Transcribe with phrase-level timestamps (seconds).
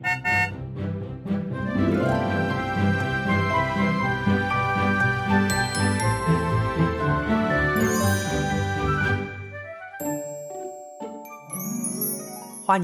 [0.00, 0.06] 欢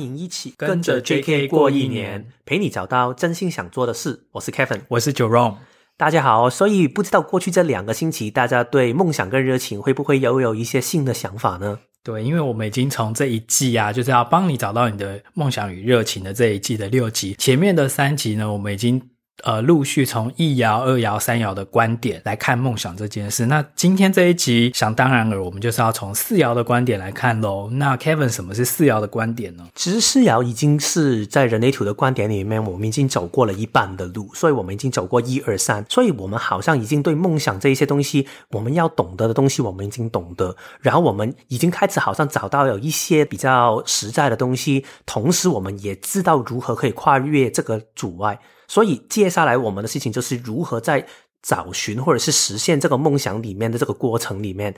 [0.01, 4.27] 迎一起跟着 JK 过一年，陪你找到真心想做的事。
[4.33, 5.59] 我是 Kevin，我是 Jerome。
[5.97, 11.79] 大家好，所以不知道过去这两个星期，大家对梦想跟热情会不会又有一些新的想法呢？
[12.05, 19.03] 对，因为我们已经从这一季啊，就是要帮你找到你的梦想与热情的这一季的六集，前面的三集呢，我们已经。
[19.43, 23.47] 呃，陆续从一爻、二爻、三爻的观点来看梦想这件事。
[23.47, 27.69] 那今天这一集，想当然了，我们就是要从四爻的观点来看喽。
[27.73, 29.67] 那 Kevin，什么是四爻的观点呢？
[29.75, 40.55] 其实四爻已经是在人类图的观点里面，我们已经走过了一半的路，所以我们已经走过一二三，所以我们好像已经对梦想这一些东西，我们要懂得的东西，我们已经懂得。
[40.81, 48.39] 然后我们已经开始好像找到有一些比较实在的东西，同时我们也知道如何可以跨越这个阻碍。
[48.67, 51.07] 所以接下来我们的事情就是如何在
[51.43, 54.75] 找寻或者是实现这个梦想里面的这个过程里面，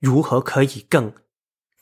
[0.00, 1.12] 如何可以更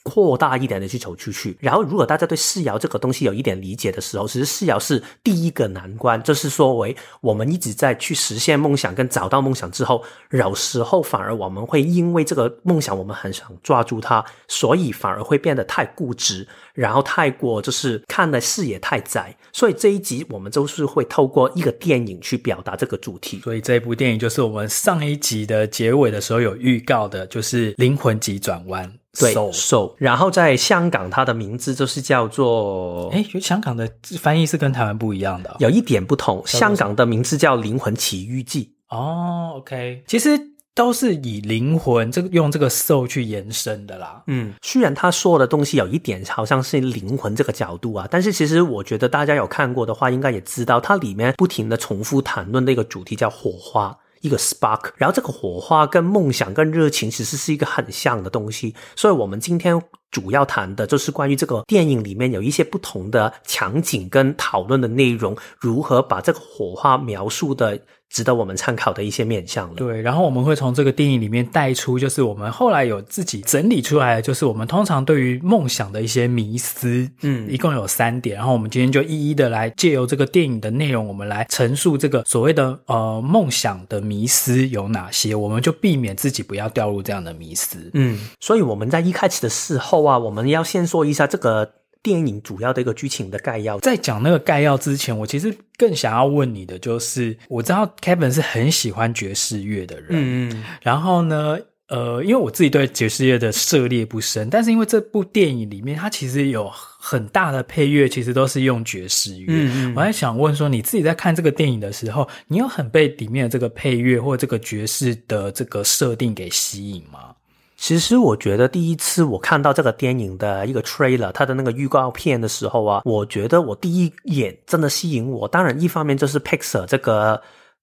[0.06, 23.40] 扩大一点的去走出去，然后如果大家对四爻这个东西有一点理解的时候，其实四爻是第一个难关，就是说为我们一直在去实现梦想跟找到梦想之后，有时候反而我们会因为这个梦想我们很想抓住它，所以反而会变得太固执，然后太过就是看的视野太窄，所以这一集我们就是会透过一个电影去表达这个主题。
[23.40, 28.88] 所以这部电影就是我们上一集的结尾的时候有预告的，就是《灵魂急转弯》。
[29.18, 33.08] 对，Soul，然后在香港，它的名字就是叫做……
[33.12, 36.42] 哎，香港的翻译是跟台湾不一样的，有一点不同。
[36.46, 38.72] 香港的名字叫《灵魂奇遇记》。
[38.96, 40.38] 哦，OK，其实
[40.74, 44.22] 都是以灵魂这个用这个 Soul 去延伸的啦。
[44.26, 53.96] 嗯，虽然他说的东西有一点好像是灵魂这个角度啊，但是其实我觉得大家有看过的话，应该也知道它里面不停的重复谈论的一个主题叫火花。
[54.26, 59.80] 一个 spark，然后这个火花跟梦想跟热情其实是一个很像的东西，所以我们今天
[60.10, 67.80] 主要谈的就是关于这个电影里面有一些不同的场景跟讨论的内容，如何把这个火花描述的。
[68.10, 69.74] 值得我们参考的一些面向了。
[69.74, 77.08] 对，然后我们会从这个电影里面带出，就是我们后来有自己整理出来的，就是我们通常对于梦想的一些迷思。
[77.22, 78.36] 嗯，一共有三点。
[78.36, 87.90] 然后我们今天就一一的来借由这个电影的内容，我们来陈述这个所谓的呃梦想的迷思有哪些，我们就避免自己不要掉入这样的迷思。
[87.94, 91.70] 嗯，所以我们在一开始的时候啊，我们要先说一下这个。
[92.02, 101.58] 电影主要的一个剧情的概要，在讲那个概要之前，我其实更想要问你的就是，我知道 Kevin 是很喜欢爵士乐的人，嗯，然后呢，
[101.88, 117.35] 呃，因为我自己对爵士乐的涉猎不深，但是因为这部电影里面它其实有很大的配乐，其实都是用爵士乐，嗯，我还想问说，你自己在看这个电影的时候，你有很被里面的这个配乐或这个爵士的这个设定给吸引吗？
[117.76, 125.46] 其实我觉得第一次我看到这个电影的一个 trailer，它的那个预告片的时候啊，我觉得我第一眼真的吸引我。
[125.46, 127.40] 当然，一方面就是 Pixar 这个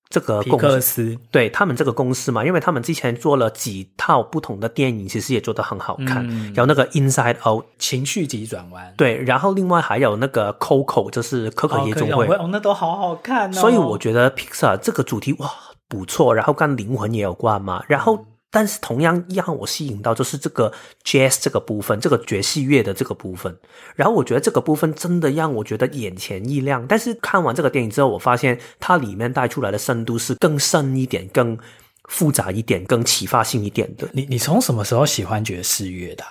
[0.09, 6.25] 这个公司，对，他们这个公司嘛，因为他们之前做了几套不同的电影，其实也做得很好看。
[6.27, 13.53] 嗯，有那个 Inside Out 情绪急转弯，对，然后另外还有那个 Coco，就是可可夜总会，哦，那都好好看哦。
[13.53, 15.51] 所以我觉得 Pixar 这个主题哇
[15.87, 18.25] 不错，然后跟灵魂也有关嘛，然后。
[18.53, 20.72] 但是同样让我吸引到就是这个
[21.03, 23.58] jazz 这个部分，这个爵士乐的这个部分。
[23.96, 26.86] 然后我觉得这个部分真的让我觉得眼前一亮。
[26.88, 31.58] 但是看完这个电影之后，我发现它里面带出来的深度是更深一点、更
[32.09, 34.08] 复杂一点、更启发性一点的。
[34.14, 36.24] 你你从什么时候喜欢爵士乐的？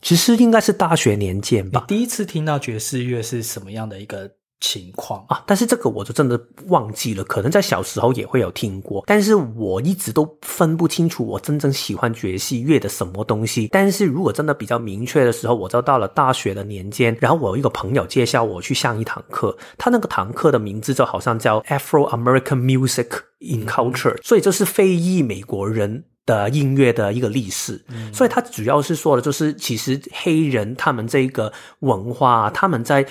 [0.00, 1.86] 其实应该是大学年间吧。
[1.88, 4.30] 第一次听到爵士乐是什么样的一个？
[4.60, 13.68] 情况啊，但是这个我就真的忘记了，可能在小时候也会有听过，但是我一直都分不清楚我真正喜欢爵士乐的什么东西。
[13.70, 23.08] 但是如果真的比较明确的时候，我就到了大学的年间，然后我有一个朋友介绍我去上一堂课，他那个堂课的名字就好像叫 Afro American Music
[23.40, 27.84] in Culture，嗯，所以这是非裔美国人的音乐的一个历史。
[27.88, 33.06] 嗯，所以他主要是说的就是，其实黑人他们这个文化，他们在。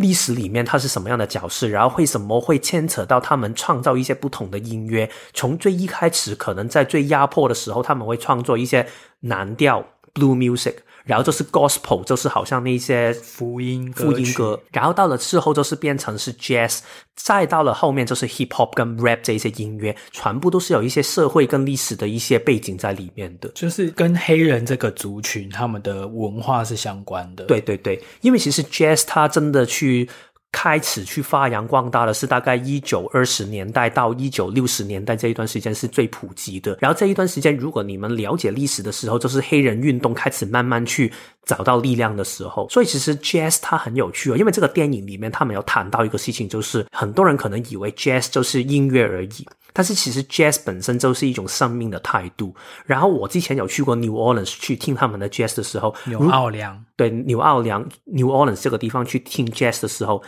[0.00, 5.10] 历史里面他是什么样的角色，然后为什么会牵扯到他们创造一些不同的音乐？
[5.34, 8.86] 从最一开始，可能在最压迫的时候，他们会创作一些
[9.20, 10.76] 蓝调 （blue music）。
[11.10, 14.56] 然后就是 gospel，就是好像那些福音福音歌。
[14.70, 16.78] 然后到了之后，就是变成是 jazz，
[17.16, 27.42] 再到了后面就是 hip hop 跟 rap 这些音乐，全部都是有一些社会跟历史的一些背景在里面的，就是跟黑人这个族群他们的文化是相关的。
[27.46, 30.08] 对对对，因为其实 jazz 它真的去
[30.52, 36.76] 开始去发扬光大的是大概一九二十年代到一九六十年代这一段时间是最普及的。
[36.80, 41.10] 然后这一段时间，如果你们了解历史的时候，就是黑人运动开始慢慢去
[41.44, 42.68] 找到力量的时候。
[42.68, 52.54] 所以其实 Jazz 它很有趣哦，因为这个电影里面他们有谈到一个事情，就是很多人可能以为 Jazz 就是音乐而已，但是其实 Jazz 本身就是一种生命的态度。
[52.84, 60.22] 然后我之前有去过 New Orleans 去听他们的 Jazz 的时候，纽奥良，对，纽奥良 New Orleans 这个地方去听 Jazz 的时候。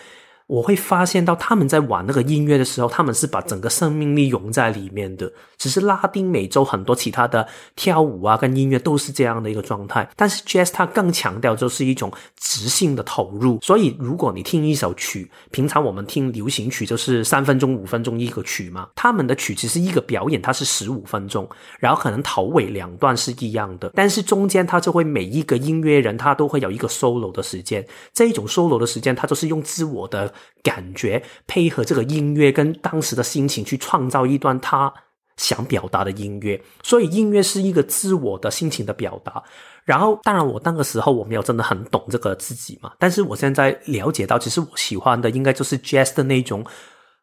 [0.53, 5.33] 我会发现到他们在玩那个音乐的时候，他们是把整个生命力融在里面的。
[5.57, 13.61] 只是拉丁美洲很多其他的跳舞啊跟音乐都是这样的一个状态，但是 Jazz 它更强调就是一种即兴的投入。
[13.63, 21.49] 所以如果你听一首曲，平常我们听流行曲就是三分钟、五分钟一个曲嘛，他们的曲其实一个表演它是十五分钟，
[21.79, 30.31] 然后可能头尾两段是一样的，但是中间它就会每一个音乐人他都会有一个 solo 的时间，这一种 solo 的时间，它就是用自我的。
[30.63, 34.93] 感觉配合这个音乐跟当时的心情去创造一段他
[35.37, 39.43] 想表达的音乐，所以音乐是一个自我的心情的表达。
[39.85, 46.65] 然后，当然我那个时候我没有真的很懂这个自己嘛，但是我现在了解到，其实我喜欢的应该就是 Jazz 的那种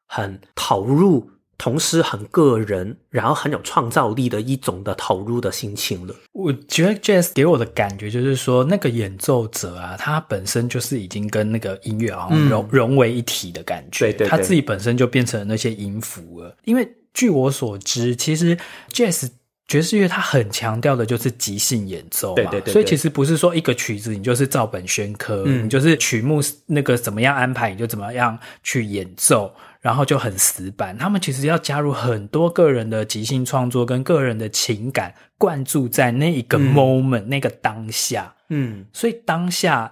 [0.06, 1.30] 很投入。
[1.60, 6.16] 同时很个人，然后很有创造力的一种的投入的心情了。
[6.32, 14.06] 我觉得 Jazz 给我的感觉就是说，那个演奏者啊，他本身就是已经跟那个音乐好像融、嗯、融为一体的感觉。
[14.06, 16.56] 对，对对，他自己本身就变成了那些音符了。
[16.64, 18.58] 因为据我所知，其实
[18.94, 19.30] Jazz
[19.68, 22.36] 爵士乐它很强调的就是即兴演奏嘛。
[22.36, 22.74] 对对对，对。
[22.74, 29.54] 所以其实不是说一个曲子你就是照本宣科，嗯，你就是曲目那个怎么样安排你就怎么样去演奏。
[29.82, 39.92] 然后就很死板，他们其实要加入很多个人的即兴创作跟个人的情感灌注在那一个 moment，嗯，那个当下，嗯，所以当下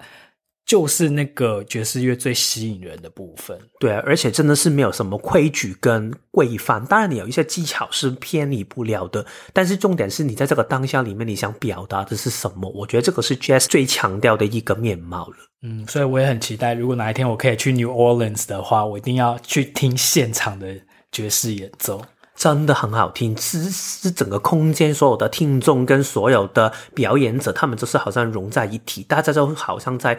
[0.67, 3.57] 就是那个爵士乐最吸引人的部分。
[3.79, 12.69] 对啊，而且真的是没有什么规矩跟规范，当然你有一些技巧是偏离不了的，但是重点是你在这个当下里面你想表达的是什么？
[12.75, 15.37] 我觉得这个是 Jazz 最强调的一个面貌了。
[15.63, 20.75] 嗯，所以我也很期待，如果哪一天我可以去 New Orleans 的话，我一定要去听现场的
[21.13, 22.05] 爵士演奏，
[22.35, 23.35] 真的很好听。
[23.37, 30.15] 是是整个空间所有的听众跟所有的表演者，他们就是好像融在一体，大家就好像在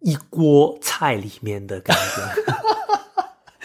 [0.00, 2.42] 一锅菜里面的感觉。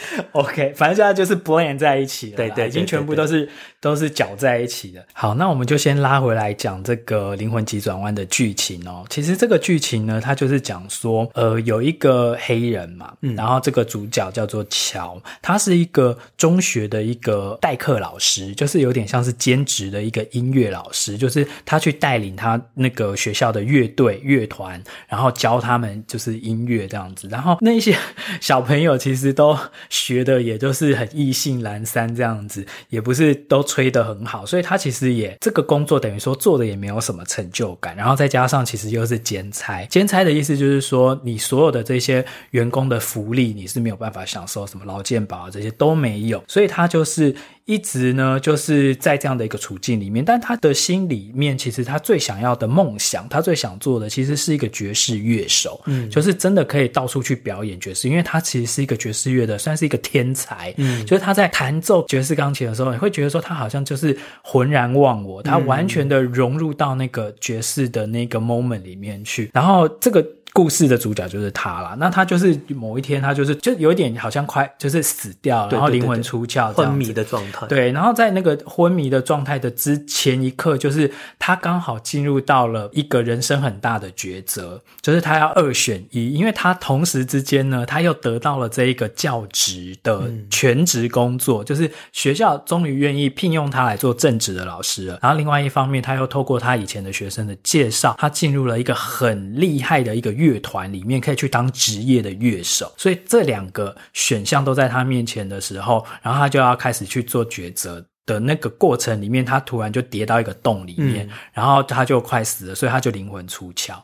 [0.33, 3.47] OK，反正现在就是 blend 在一起了，对，对对，已经全部都是
[3.79, 5.05] 都是搅在一起的。
[5.13, 9.05] 好，那我们就先拉回来讲这个灵魂急转弯的剧情哦。
[9.09, 27.27] 其实这个剧情呢，它就是讲说，呃，有一个黑人嘛，嗯，然后这个主角叫做乔，他是一个中学的一个代课老师，就是有点像是兼职的一个音乐老师，就是他去带领他那个学校的乐队乐团，然后教他们就是音乐这样子。
[27.29, 27.95] 然后那些
[28.41, 29.57] 小朋友其实都。
[29.95, 37.95] 学的也就是很意兴阑珊这样子，也不是都吹得很好，所以他其实也这个工作等于说做的也没有什么成就感。
[37.95, 47.33] 然后再加上其实又是兼差，兼差的意思就是说你所有的这些员工的福利你是没有办法享受，什么劳健保啊这些都没有，所以他就是。
[47.65, 70.23] 一直呢，就是在这样的一个处境里面，但他的心里面，其实他最想要的梦想，他最想做的，其实是一个爵士乐手，嗯，就是真的可以到处去表演爵士，因为他其实是一个爵士乐的，算是一个天才，嗯，就是他在弹奏爵士钢琴的时候，你会觉得说他好像就是浑然忘我，他完全的融入到那个爵士的那个 moment 里面去，然后这个。
[70.55, 77.67] 故事的主角就是他啦，那他就是某一天，他就是就有点好像快就是死掉了，然后灵魂出窍，昏迷的状态。
[77.67, 95.19] 对，然后在那个昏迷的状态的之前一刻，就是他刚好进入到了一个人生很大的抉择，就是他要二选一，因为他同时之间呢，他又得到了这一个教职的全职工作，嗯，就是学校终于愿意聘用他来做正职的老师了。
[95.21, 113.95] 然后另外一方面，他又透过他以前的学生的介绍，他进入了一个很厉害的一个乐团里面可以去当职业的乐手，所以这两个选项都在他面前的时候，然后他就要开始去做抉择的那个过程里面，他突然就跌到一个洞里面，嗯、然后他就快死了，所以他就灵魂出窍。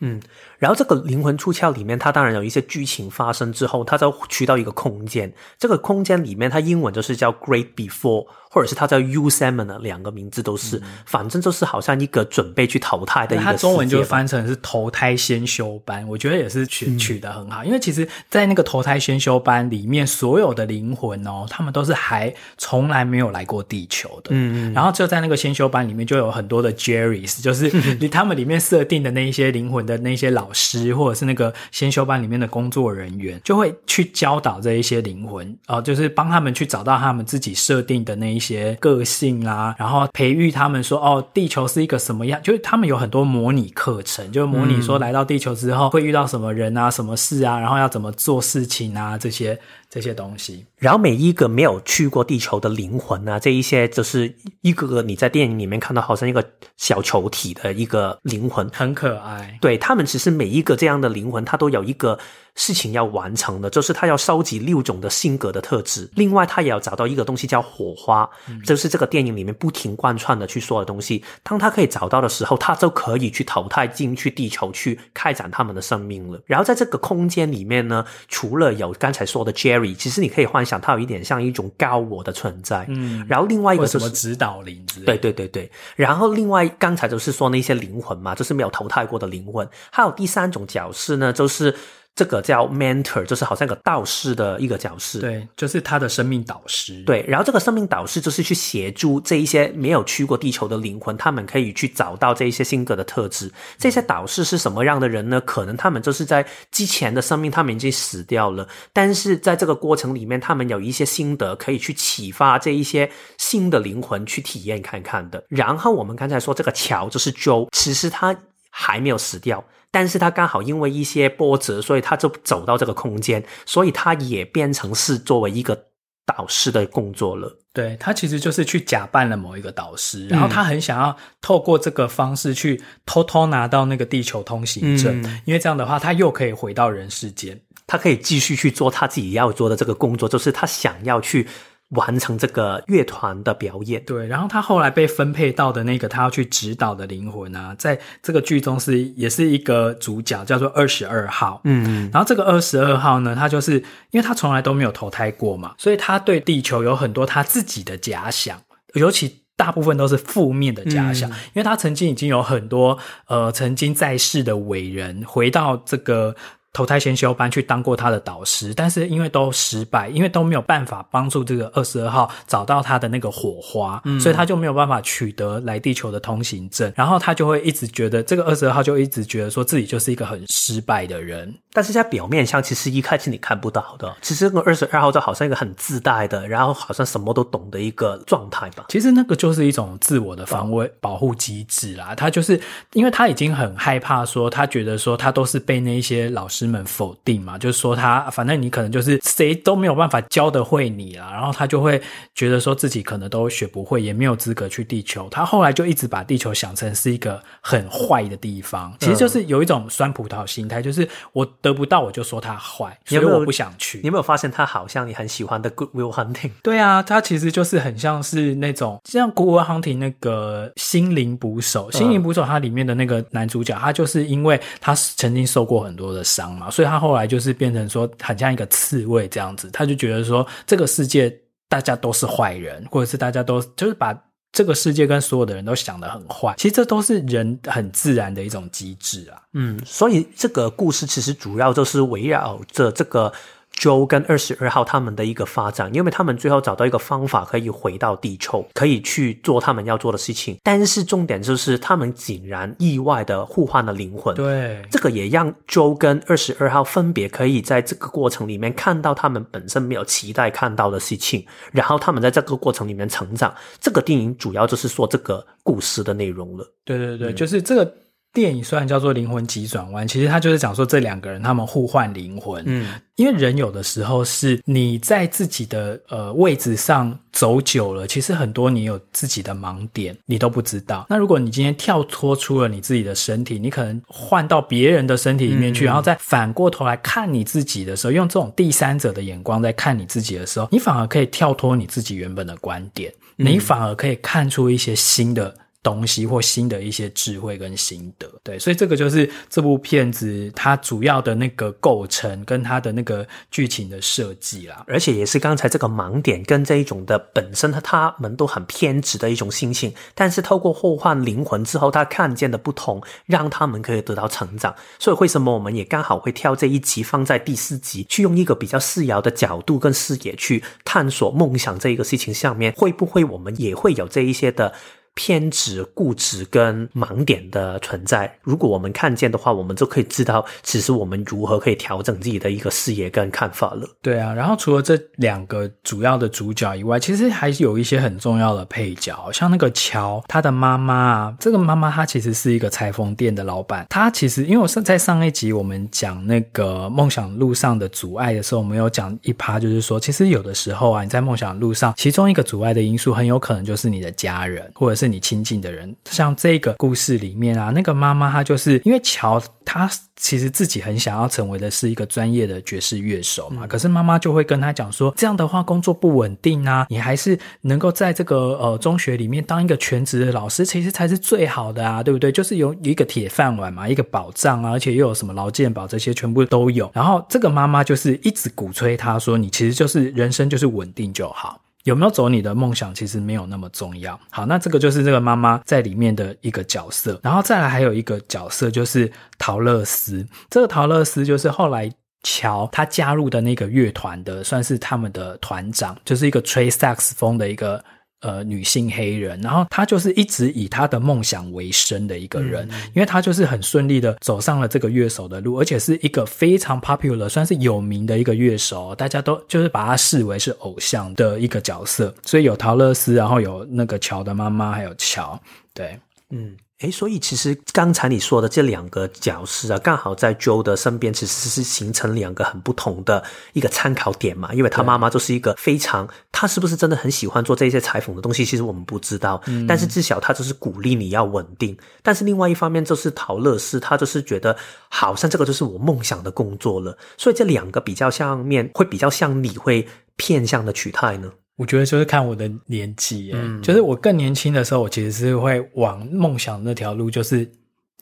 [0.00, 0.20] 嗯，
[0.58, 8.26] 然后这个灵魂出窍里面，它当然有一些剧情发生之后，它就去到一个空间，这个空间里面，它英文就是叫 Great Before。
[8.50, 13.44] 或者是它叫 Yosemite，两个名字都是、嗯，反正就是好像一个准备去投胎的一个。
[13.44, 24.30] 它中文就翻成是投胎先修班，我觉得也是取、嗯、取得很好，因为其实，在那个投胎先修班里面，所有的灵魂哦，他们都是还从来没有来过地球的。
[24.30, 24.72] 嗯嗯。
[24.72, 27.70] 然后就在那个先修班里面，就有很多的 Jerrys，就是
[28.08, 49.58] 他们里面设定的那一些灵魂的那些老老师或者是那个先修班里面的工作人员，就会去教导这一些灵魂哦、呃，就是帮他们去找到他们自己设定的那一些个性啦，然后培育他们说哦，地球是一个什么样，就是他们有很多模拟课程，就模拟说来到地球之后会遇到什么人啊、什么事啊，然后要怎么做事情啊这些。
[49.90, 59.58] 这些东西，然后每一个没有去过地球的灵魂啊，这一些就是一个个你在电影里面看到好像一个小球体的一个灵魂，很可爱。
[59.62, 62.18] 对，他们其实每一个这样的灵魂，他都有一个
[62.58, 66.10] 事情要完成的，就是他要收集六种的性格的特质。
[66.16, 71.22] 另外，他也要找到一个东西叫火花，嗯、就是这个电影里面不停贯穿的去说的东西。
[71.44, 76.40] 当他可以找到的时候，他就可以去投胎进去地球去开展他们的生命了。
[76.46, 79.94] 然后在这个空间里面呢，除了有刚才说的 Jerry。
[79.94, 82.84] 其实你可以幻想，他有一点像一种高我的存在。
[82.88, 85.16] 嗯，然后另外一个就是什么指导灵之类的。
[85.16, 85.70] 对对对对。
[85.94, 89.68] 然后另外刚才就是说那些灵魂嘛，就是没有投胎过的灵魂。
[89.92, 91.72] 还有第三种角色呢，就是。
[92.18, 97.00] 这个叫 mentor，就是好像一个道士的一个角色，对，就是他的生命导师。
[97.04, 103.48] 对，然后这个生命导师就是去协助这一些没有去过地球的灵魂，他们可以去找到这一些性格的特质。
[103.78, 105.40] 这些导师是什么样的人呢？
[105.42, 115.44] 可能他们就是在之前的生命，他们已经死掉了，但是在这个过程里面，他们有一些心得可以去启发这一些新的灵魂去体验看看的。
[115.48, 118.36] 然后我们刚才说这个乔就是 Joe，其实他
[118.70, 119.64] 还没有死掉。
[119.90, 125.86] 但是他刚好因为一些波折，所以他就走到这个空间，所以他也变成是作为一个
[126.26, 127.58] 导师的工作了。
[127.72, 141.46] 对，他其实就是去假扮了某一个导师，然后他很想要透过这个方式去偷偷拿到那个地球通行证，嗯，因为这样的话他又可以回到人世间，他可以继续去做他自己要做的这个工作，就是他想要去。
[141.90, 144.26] 完成这个乐团的表演，对。
[144.26, 151.62] 然后他后来被分配到的那个他要去指导的灵魂啊，在这个剧中是也是一个主角，叫做二十二号。
[151.64, 153.78] 嗯，然后这个二十二号呢，他就是
[154.10, 158.60] 因为他从来都没有投胎过嘛，所以他对地球有很多他自己的假想，
[158.92, 166.36] 尤其大部分都是负面的假想，嗯，因为他曾经已经有很多呃曾经在世的伟人回到这个。
[166.72, 176.92] 投胎先修班去当过他的导师，但是因为都失败，因为都没有办法帮助这个二十二号找到他的那个火花，嗯，所以他就没有办法取得来地球的通行证。
[176.94, 181.52] 然后他就会一直觉得这个二十二号就一直觉得说自己就是一个很失败的人。
[181.72, 188.84] 但是在表面上，其实一开始你看不到的，其实那个二十二号就好像一个很自大的，然后好像什么都懂的一个状态吧。
[188.88, 192.14] 其实那个就是一种自我的防卫保护机制啦。
[192.14, 192.60] 他就是
[192.94, 202.00] 因为他已经很害怕说，他觉得说他都是被那一些老师们否定嘛，就是说他反正你可能就是谁都没有办法教得会你啦，然后他就会
[202.34, 205.28] 觉得说自己可能都学不会，也没有资格去地球。
[205.30, 213.98] 他后来就一直把地球想成是一个很坏的地方，其实就是有一种酸葡萄心态，就是我得不到我就说他坏，所以我不想去。
[213.98, 216.48] 你有没有发现他好像你很喜欢的《Good Will Hunting》？
[216.62, 226.88] 对啊，他其实就是很像是那种像《Good Will Hunting》那个心灵捕手，心灵捕手它里面的那个男主角，他就是因为他曾经受过很多的伤所以。
[226.88, 231.30] 他后来就是变成说，很像一个刺猬这样子，他就觉得说，这个世界
[231.68, 234.18] 大家都是坏人，或者是大家都就是把
[234.52, 236.54] 这个世界跟所有的人都想得很坏。
[236.56, 239.42] 其实这都是人很自然的一种机制啊。
[239.52, 243.30] 嗯，所以这个故事其实主要就是围绕着这个。
[243.78, 250.56] Joe 跟二十二号他们的一个发展，因为他们最后找到一个方法可以回到地球，可以去做他们要做的事情。
[250.64, 254.34] 但是重点就是他们竟然意外的互换了灵魂。
[254.34, 263.54] 对，这个也让 Joe 跟二十二号分别可以在这个过程里面看到他们本身没有期待看到的事情，然后他们在这个过程里面成长。
[263.78, 266.68] 这个电影主要就是说这个故事的内容了。
[266.84, 267.94] 对对对，就是这个。
[268.32, 272.62] 电影虽然叫做《灵魂急转弯》，其实它就是讲说这两个人他们互换灵魂。
[272.66, 281.06] 嗯，因为人有的时候是你在自己的呃位置上走久了，其实很多你有自己的盲点，你都不知道。
[281.08, 295.52] 那如果你今天跳脱出了你自己的身体，你可能换到别人的身体里面去，嗯，然后再反过头来看你自己的时候，用这种第三者的眼光在看你自己的时候，你反而可以跳脱你自己原本的观点，你反而可以看出一些新的。
[295.82, 314.74] 东西或新的一些智慧跟心得，对，所以这个就是这部片子它主要的那个构成跟它的那个剧情的设计啦，而且也是刚才这个盲点跟这一种的本身他他们都很偏执的一种心情，但是透过互换灵魂之后，他看见的不同，让他们可以得到成长。
[314.98, 324.74] 所以为什么我们也刚好会挑这一集放在第四集，去用一个比较视遥的角度跟视野去探索梦想这一个事情上面，会不会我们也会有这一些的。
[325.18, 328.32] 偏执、固执跟盲点的存在。
[328.40, 333.84] 如果我们看见的话，我们就可以知道，其实我们如何可以调整自己的一个视野跟看法了。
[334.00, 343.86] 对啊，然后除了这两个主要的主角以外，其实还有一些很重要的配角，像那个乔，他的妈妈，这个妈妈她其实是一个裁缝店的老板。
[343.90, 355.94] 她其实因为我是在上一集我们讲那个梦想路上的阻碍的时候，我们有讲一趴，就是说，其实有的时候啊，你在梦想路上，其中一个阻碍的因素很有可能就是你的家人，或者是你亲近的人。
[356.10, 372.32] 像这个故事里面啊，那个妈妈她就是因为乔，她其实自己很想要成为的是一个专业的爵士乐手嘛，嗯、可是妈妈就会跟她讲说，这样的话工作不稳定啊，你还是能够在这个呃中学里面当一个全职的老师，其实才是最好的啊，对不对？
[372.32, 376.90] 就是有一个铁饭碗嘛，一个保障啊，而且又有什么劳健保这些全部都有。
[376.92, 381.60] 然后这个妈妈就是一直鼓吹她说，你其实就是人生就是稳定就好。
[381.88, 384.18] 有没有走你的梦想，其实没有那么重要。
[384.30, 390.26] 好，那这个就是这个妈妈在里面的一个角色，然后再来还有一个角色就是陶乐丝。
[390.50, 391.90] 这个陶乐丝就是后来
[392.22, 397.82] 乔他加入的那个乐团的，算是他们的团长，就是一个吹萨克斯风的一个。
[398.20, 415.40] 呃，女性黑人，然后她就是一直以她的梦想为生的一个人，嗯、因为她就是很顺利的走上了这个乐手的路，而且是一个非常 popular，算是有名的一个乐手，大家都就是把她视为是偶像的一个角色，所以有陶乐斯，然后有那个乔的妈妈，还有乔，
[415.72, 415.98] 对，
[416.30, 416.56] 嗯。
[416.80, 424.54] 诶，所以其实刚才你说的这两个角色啊，刚好在 Joe 的身边，其实是形成两个很不同的一个参考点嘛。
[424.54, 429.42] 因为他妈妈就是一个非常，他是不是真的很喜欢做这些裁缝的东西，其实我们不知道。
[429.46, 431.76] 嗯，但是至少他就是鼓励你要稳定。
[432.00, 434.56] 但是另外一方面，就是桃乐丝，他就是觉得
[434.88, 436.96] 好像这个就是我梦想的工作了。
[437.16, 441.28] 所以这两个比较像面，会比较像你会偏向的取态呢？
[441.58, 447.50] 我觉得就是看我的年纪，嗯，就是我更年轻的时候，我其实是会往梦想那条路，就是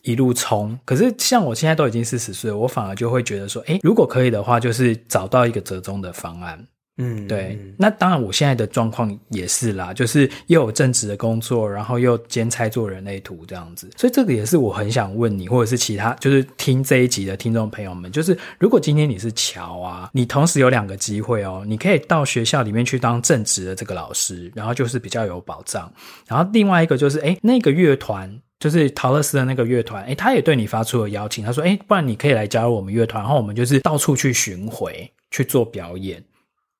[0.03, 0.77] 一路冲。
[0.85, 6.67] 可是像我现在都已经四十岁，我反而就会觉得说，诶，如果可以的话，就是找到一个折中的方案。
[6.99, 25.93] 嗯，对，那当然，我现在的状况也是啦，就是又有正职的工作，然后又兼差做人类图这样子，所以这个也是我很想问你，或者是其他就是听这一集的听众朋友们，就是如果今天你是乔啊，你同时有两个机会哦，你可以到学校里面去当正职的这个老师，然后就是比较有保障，
[26.27, 28.27] 然后另外一个就是，哎，那个乐团
[28.59, 36.23] 就是陶乐丝的那个乐团，诶，他也对你发出了邀请，他说，诶，不然你可以来加入我们乐团，然后我们就是到处去巡回去做表演。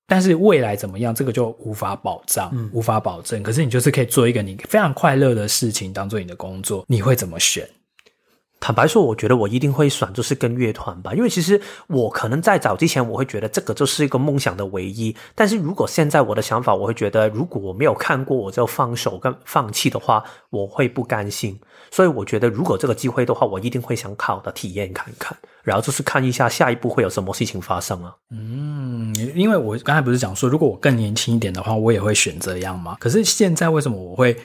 [0.07, 3.43] 但是未来怎么样，这个就无法保障，嗯、无法保证。
[3.43, 7.67] 可是你就是可以做一个你非常快乐的事情，当做你的工作，你会怎么选？
[8.59, 11.13] 坦白说，我觉得我一定会选，就是跟乐团吧。
[11.13, 15.15] 因为其实我可能在早之前，我会觉得这个就是一个梦想的唯一。
[15.35, 21.59] 但是如果现在我的想法，我会觉得，如果我没有看过，我就放手跟放弃的话，我会不甘心。
[21.91, 28.15] 所以我觉得，如果这个机会的话，我一定会想考的体验看看，然后就是看一下下一步会有什么事情发生啊。
[28.31, 32.97] 嗯，因为我刚才不是讲说，如果我更年轻一点的话，我也会选这样吗？
[32.99, 34.37] 可是现在为什么我会？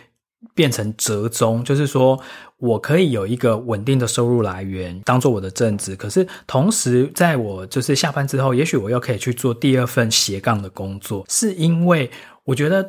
[0.56, 2.20] 变成折中，就是说
[2.56, 5.94] 我可以有一个稳定的收入来源，当做我的正职。
[5.94, 11.24] 可是同时，在我就是下班之后，也许我又可以去做第二份斜杠的工作。
[11.28, 12.10] 是因为
[12.42, 12.84] 我觉得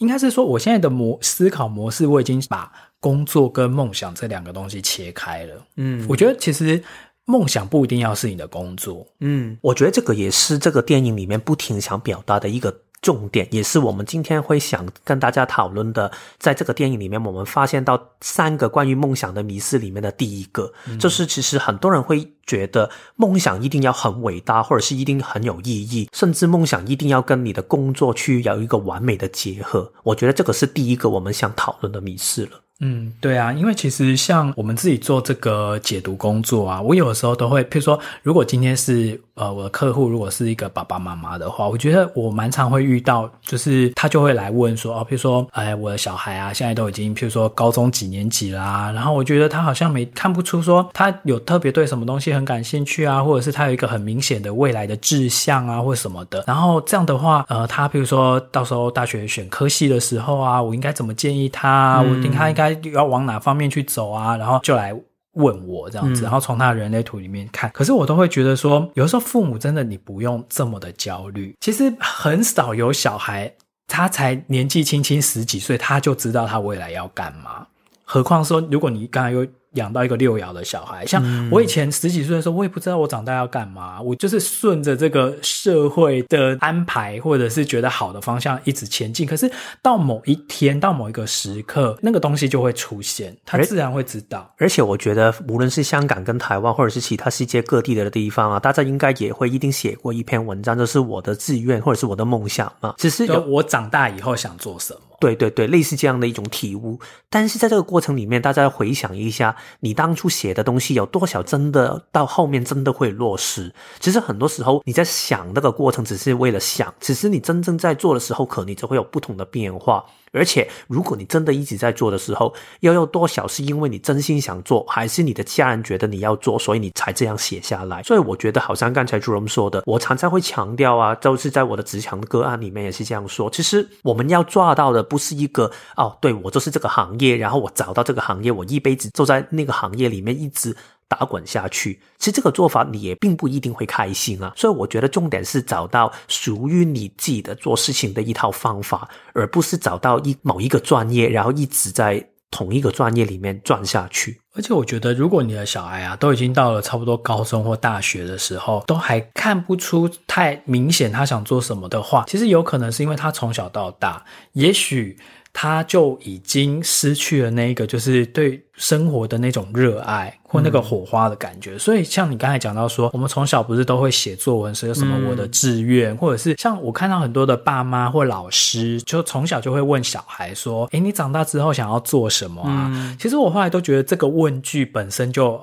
[0.00, 5.66] 应该是说，我现在的模思考模式，我已经把工作跟梦想这两个东西切开了。
[5.76, 6.82] 嗯，我觉得其实
[7.24, 9.06] 梦想不一定要是你的工作。
[9.20, 12.82] 嗯，我觉得这个也是这个电影里面不停想表达的一个。
[13.00, 29.92] 重点也是我们今天会想跟大家讨论的，在这个电影里面，我们发现到三个关于梦想的迷思里面的第一个，嗯、就是其实很多人会觉得梦想一定要很伟大，或者是一定很有意义，甚至梦想一定要跟你的工作去有一个完美的结合。
[30.02, 32.60] 我觉得这个是第一个我们想讨论的迷思了。
[32.80, 56.44] 嗯，对啊，因为其实像我们自己做这个解读工作啊，我有的时候都会，譬如说，如果今天是呃我的客户，如果是一个爸爸妈妈的话，我觉得我蛮常会遇到，就是他就会来问说，哦，譬如说，哎，我的小孩啊，现在都已经譬如说高中几年级啦，然后我觉得他好像没看不出说他有特别对什么东西很感兴趣啊，或者是他有一个很明显的未来的志向啊，或什么的。
[56.46, 62.02] 然后这样的话，呃，他譬如说到时候大学选科系的时候啊，我应该怎么建议他？
[62.02, 62.78] 嗯、我听他应该。
[62.94, 64.36] 要往哪方面去走啊？
[64.36, 64.94] 然后就来
[65.38, 67.70] 问我这样子，然后从他的人类图里面看。
[67.72, 71.54] 可是我都会觉得说，有的时候父母真的你不用这么的焦虑。
[71.60, 73.52] 其实很少有小孩，
[73.86, 77.66] 他才年纪轻轻十几岁，他就知道他未来要干嘛。
[78.10, 81.04] 何况说，如果你刚才又养到一个六爻的小孩。
[81.04, 89.26] 像我以前十几岁的时候，我也不知道我长大要干嘛，我就是顺着这个社会的安排，或者是觉得好的方向一直前进。
[89.26, 89.48] 可是
[89.82, 94.50] 到某一天，到某一个时刻，那个东西就会出现，他自然会知道。
[94.56, 102.94] 而且我觉得，无论是香港跟台湾，或者是其他世界各地的地方啊，大家应该也会一定写过一篇文章，就是我的志愿或者是我的梦想嘛。
[102.96, 105.00] 只是有我长大以后想做什么。
[105.20, 106.98] 对对对，类似这样的一种体悟。
[107.28, 113.74] 但是在这个过程里面，大家回想一下，你当初写的东西有多少真的到后面真的会落实？
[113.98, 120.04] 其实很多时候你在想那个过程，只是为了想，只是你真正在做的时候，可能就会有不同的变化。
[120.32, 128.02] 而且，如果你真的一直在做的时候，要用多少是因为你真心想做，还是你的家人觉得你要做，所以你才这样写下来？
[128.02, 133.50] 所以我觉得，好像刚才朱荣说的，我常常会强调啊，就是在我的职场个案里面也是这样说。
[133.50, 140.76] 其实我们要抓到的不是一个哦，对，我就是这个行业，然后我找到这个行业，我一辈子就在那个行业里面一直。
[141.08, 144.52] 打滚下去，其实这个做法你也并不一定会开心啊。
[144.54, 154.38] 所以我觉得重点是找到属于你自己的做事情的一套方法，而不是找到一某一个专业，然后一直在同一个专业里面转下去。
[154.54, 165.16] 而且我觉得，如果你的小孩啊都已经到了差不多高中或大学的时候，都还看不出太明显他想做什么的话，其实有可能是因为他从小到大，也许。
[165.60, 171.72] 他就已经失去了那个，就是对生活的那种热爱或那个火花的感觉。
[171.72, 185.60] 嗯、所以，像你刚才讲到说，我们从小不是都会写作文，说什么我的志愿，嗯、或者是像我看到很多的爸妈或老师，就从小就会问小孩说：“诶，你长大之后想要做什么啊？”嗯、其实我后来都觉得这个问句本身就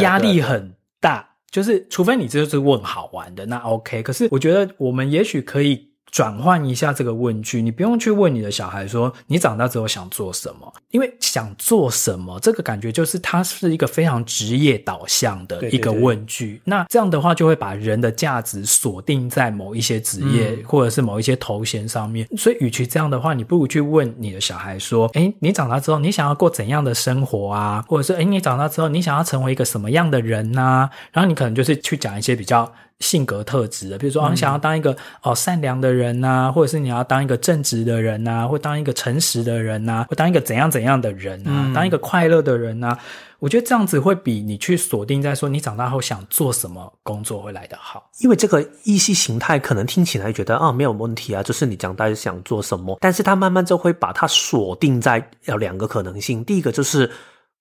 [0.00, 4.02] 压力很大，就是除非你这就是问好玩的，那 OK。
[4.02, 5.87] 可是我觉得我们也许可以。
[6.10, 16.46] 转换一下这个问句，你不用去问你的小孩说你长大之后想做什么，因为想做什么这个感觉就是它是一个非常职业导向的一个问句。
[16.46, 16.62] 对对对。
[16.64, 22.26] 那这样的话就会把人的价值锁定在某一些职业、嗯、或者是某一些头衔上面。
[22.36, 27.84] 所以，与其这样的话，你不如去问你的小孩说：诶，你长大之后你想要过怎样的生活啊？
[27.86, 30.90] 或者是诶，你长大之后你想要成为一个什么样的人啊？
[31.12, 32.72] 然后你可能就是去讲一些比较。
[33.00, 42.98] 性格特质的，比如说，你想要当一个哦善良的人呐，或者是你要当一个正直的人呐，或当一个诚实的人呐，或当一个怎样怎样的人啊，当一个快乐的人呐，
[43.38, 57.08] 我觉得这样子会比你去锁定在说你长大后想做什么工作会来得好，因为这个意识形态可能听起来觉得啊没有问题啊，就是你长大想做什么，但是他慢慢就会把它锁定在有两个可能性，第一个就是。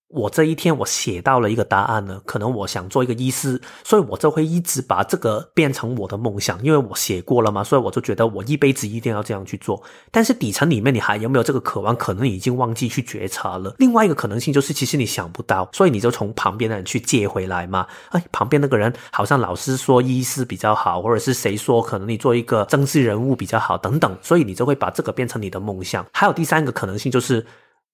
[0.10, 9.84] 我这一天我写到了一个答案呢，可能我想做一个医师，所以我就会一直把这个变成我的梦想，因为我写过了嘛，所以我就觉得我一辈子一定要这样去做。
[10.10, 13.76] 但是底层里面你还有没有这个渴望，可能已经忘记去觉察了。
[13.80, 17.86] 另外一个可能性就是，其实你想不到，所以你就从旁边的人去借回来嘛。
[18.12, 26.06] 哎，旁边那个人好像老师说医师比较好，或者是谁说可能你做一个政治人物比较好等等，所以你就会把这个变成你的梦想。
[26.13, 27.46] 还有第三个可能性就是。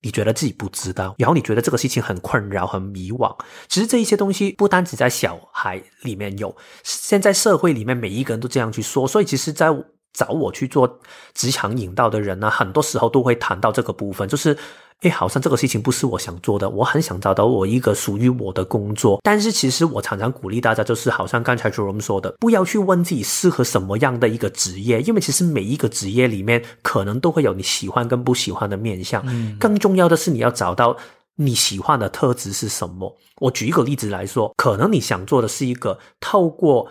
[0.03, 3.35] 你觉得自己不知道，然后你觉得这个事情很困扰、很迷惘。
[3.67, 9.07] 其实这一些东西不单只在小孩里面有，现在社会里面每一个人都这样去说。
[9.07, 9.67] 所以，其实，在
[10.13, 10.99] 找我去做
[11.33, 14.57] 职场引导的人呢，很多时候都会谈到这个部分，就是。
[15.01, 19.19] 诶，好像这个事情不是我想做的，我很想找到我一个属于我的工作。
[19.21, 29.21] 但是其实我常常鼓励大家，就是好像刚才 Jerome 说的，不要去问自己适合什么样的一个职业，因为其实每一个职业里面可能都会有你喜欢跟不喜欢的面相。
[29.25, 30.95] 嗯，更重要的是你要找到
[31.35, 33.13] 你喜欢的特质是什么。
[33.41, 36.87] 我举一个例子来说，可能你想做的是一个透过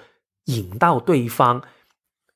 [0.47, 1.63] 引导对方。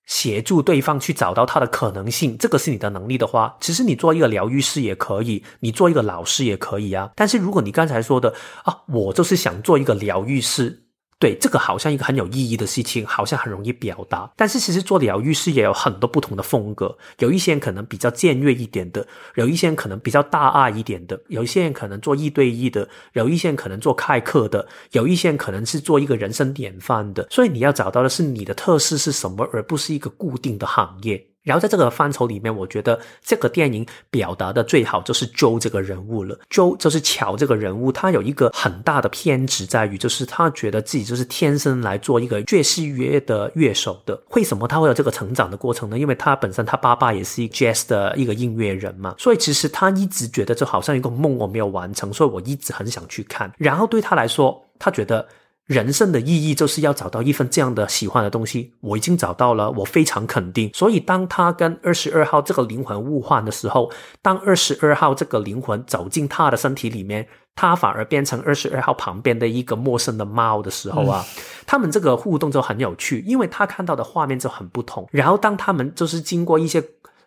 [0.06, 7.10] 协助对方去找到他的可能性，这个是你的能力的话，其实你做一个疗愈师也可以，你做一个老师也可以啊。
[7.14, 8.32] 但是如果你刚才说的
[8.64, 10.85] 啊，我就是想做一个疗愈师。
[11.18, 14.30] 对，这个好像一个很有意义的事情，好像很容易表达。
[14.36, 27.26] 但是其实做疗愈师也有很多不同的风格，有一些人可能比较僭越一点的，有一些人可能比较大爱一点的，有一些人可能做一对一的，有一些人可能做开课的，有一些人可能是做一个人生典范的。
[27.30, 31.35] 所以你要找到的是你的特色是什么，而不是一个固定的行业。
[31.46, 36.36] 然后在这个范畴里面，我觉得这个电影表达的最好就是 Joe 这个人物了。
[36.50, 44.20] Joe 就是乔这个人物，他有一个很大的偏执在于，就是他觉得自己就是天生来做一个爵士乐的乐手的。
[44.32, 45.96] 为什么他会有这个成长的过程呢？
[45.96, 53.52] 因为他本身他爸爸也是一个 jazz 的一个音乐人嘛，所以其实他一直觉得就好像一个梦我没有完成，所以我一直很想去看。
[53.56, 55.24] 然后对他来说，他觉得。
[55.66, 60.70] 人生的意义就是要找到一份这样的喜欢的东西，我已经找到了，我非常肯定。
[60.72, 63.90] 所以，当他跟二十二号这个灵魂互换的时候，
[64.22, 67.26] 当二十二号这个灵魂走进他的身体里面，
[67.56, 75.08] 他反而变成二十二号旁边的一个陌生的猫的时候啊，嗯、他们这个互动就很有趣，因为他看到的画面就很不同。
[75.10, 76.80] 然后，当他们就是经过一些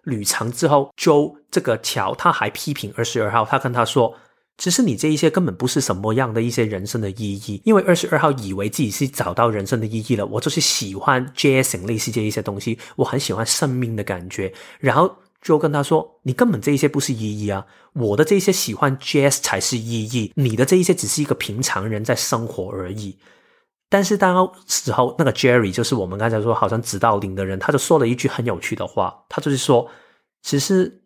[0.04, 4.16] 旅程之后，Joe 这个乔他还批评二十二号，他跟他说。
[4.60, 10.26] 其实你这一些根本不是什么样的一些人生的意义，因为二十二号以为自己是找到人生的意义了。
[10.26, 14.54] 我就是喜欢 Jason 类似这一些东西，我很喜欢生命的感觉。
[14.82, 23.18] 然后就跟他说：“你根本这一些不是意义啊，我的这一些喜欢 Jazz 才是意义，你的这一些只是一个平常人在生活而已。”
[23.90, 29.90] 但是当时候那个 Jerry 就是我们刚才说好像指导灵的人，他就说了一句很有趣的话，他就是说
[30.44, 31.02] ：“其实。”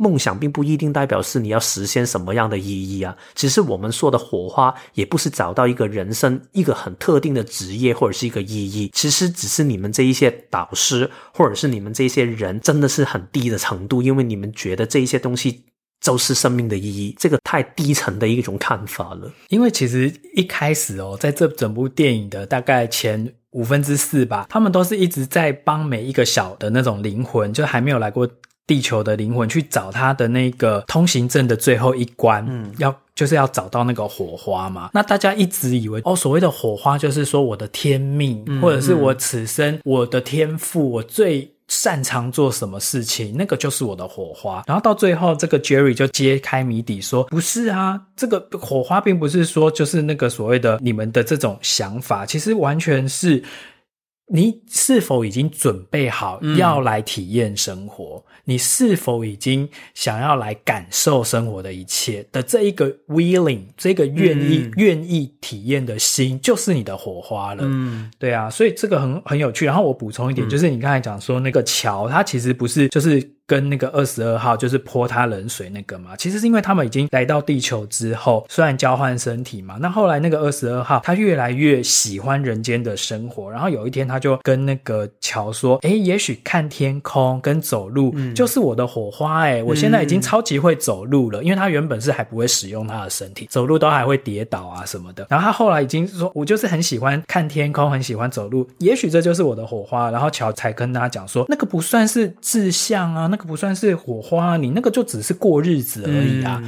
[0.00, 15.64] 梦想并不一定代表是你要实现什么样的意义啊，只是我们说的火花，也不是找到一个人生一个很特定的职业或者是一个意义，其实只是你们这一些导师或者是你们这些人真的是很低的程度，因为你们觉得这一些东西
[16.00, 19.30] 就是生命的意义，这个太低层的一种看法了。
[19.50, 28.26] 因为其实一开始哦，在这整部电影的大概前五分之四吧，他们都是一直在帮每一个小的那种灵魂，就还没有来过。
[28.66, 34.90] 地球的灵魂去找他的那个通行证的最后一关，嗯，要就是要找到那个火花嘛。
[34.94, 44.62] 那大家一直以为哦，所谓的火花就是说我的天命，嗯，或者是我此生我的天赋，我最擅长做什么事情，那个就是我的火花。
[44.66, 53.42] 然后到最后，这个 Jerry 就揭开谜底说，不是啊，这个火花并不是说就是那个所谓的你们的这种想法，其实完全是。
[54.32, 58.22] 你是否已经准备好要来体验生活？
[58.26, 67.64] 嗯、你是否已经想要来感受生活的一切的这一个 willing，这个愿意、嗯、愿意体验的心，就是你的火花了。
[67.66, 69.66] 嗯，对啊，所以这个很很有趣。
[69.66, 73.28] 然后我补充一点，就是你刚才讲说那个桥，它其实不是就是。
[73.50, 95.26] 跟那个二十二号就是泼他冷水那个嘛，其实是因为他们已经来到地球之后，虽然交换身体嘛，那后来那个二十二号他越来越喜欢人间的生活，然后有一天他就跟那个乔说：“哎，也许看天空跟走路就是我的火花诶，我现在已经超级会走路了，因为他原本是还不会使用他的身体，走路都还会跌倒啊什么的。
[95.28, 100.08] 然后他后来已经说，我就是很喜欢看天空，很喜欢走路，也许这就是我的火花。
[100.12, 103.39] 然后乔才跟他讲说，那个不算是志向啊，那。
[103.46, 106.62] 不算是火花，你那个就只是过日子而已啊。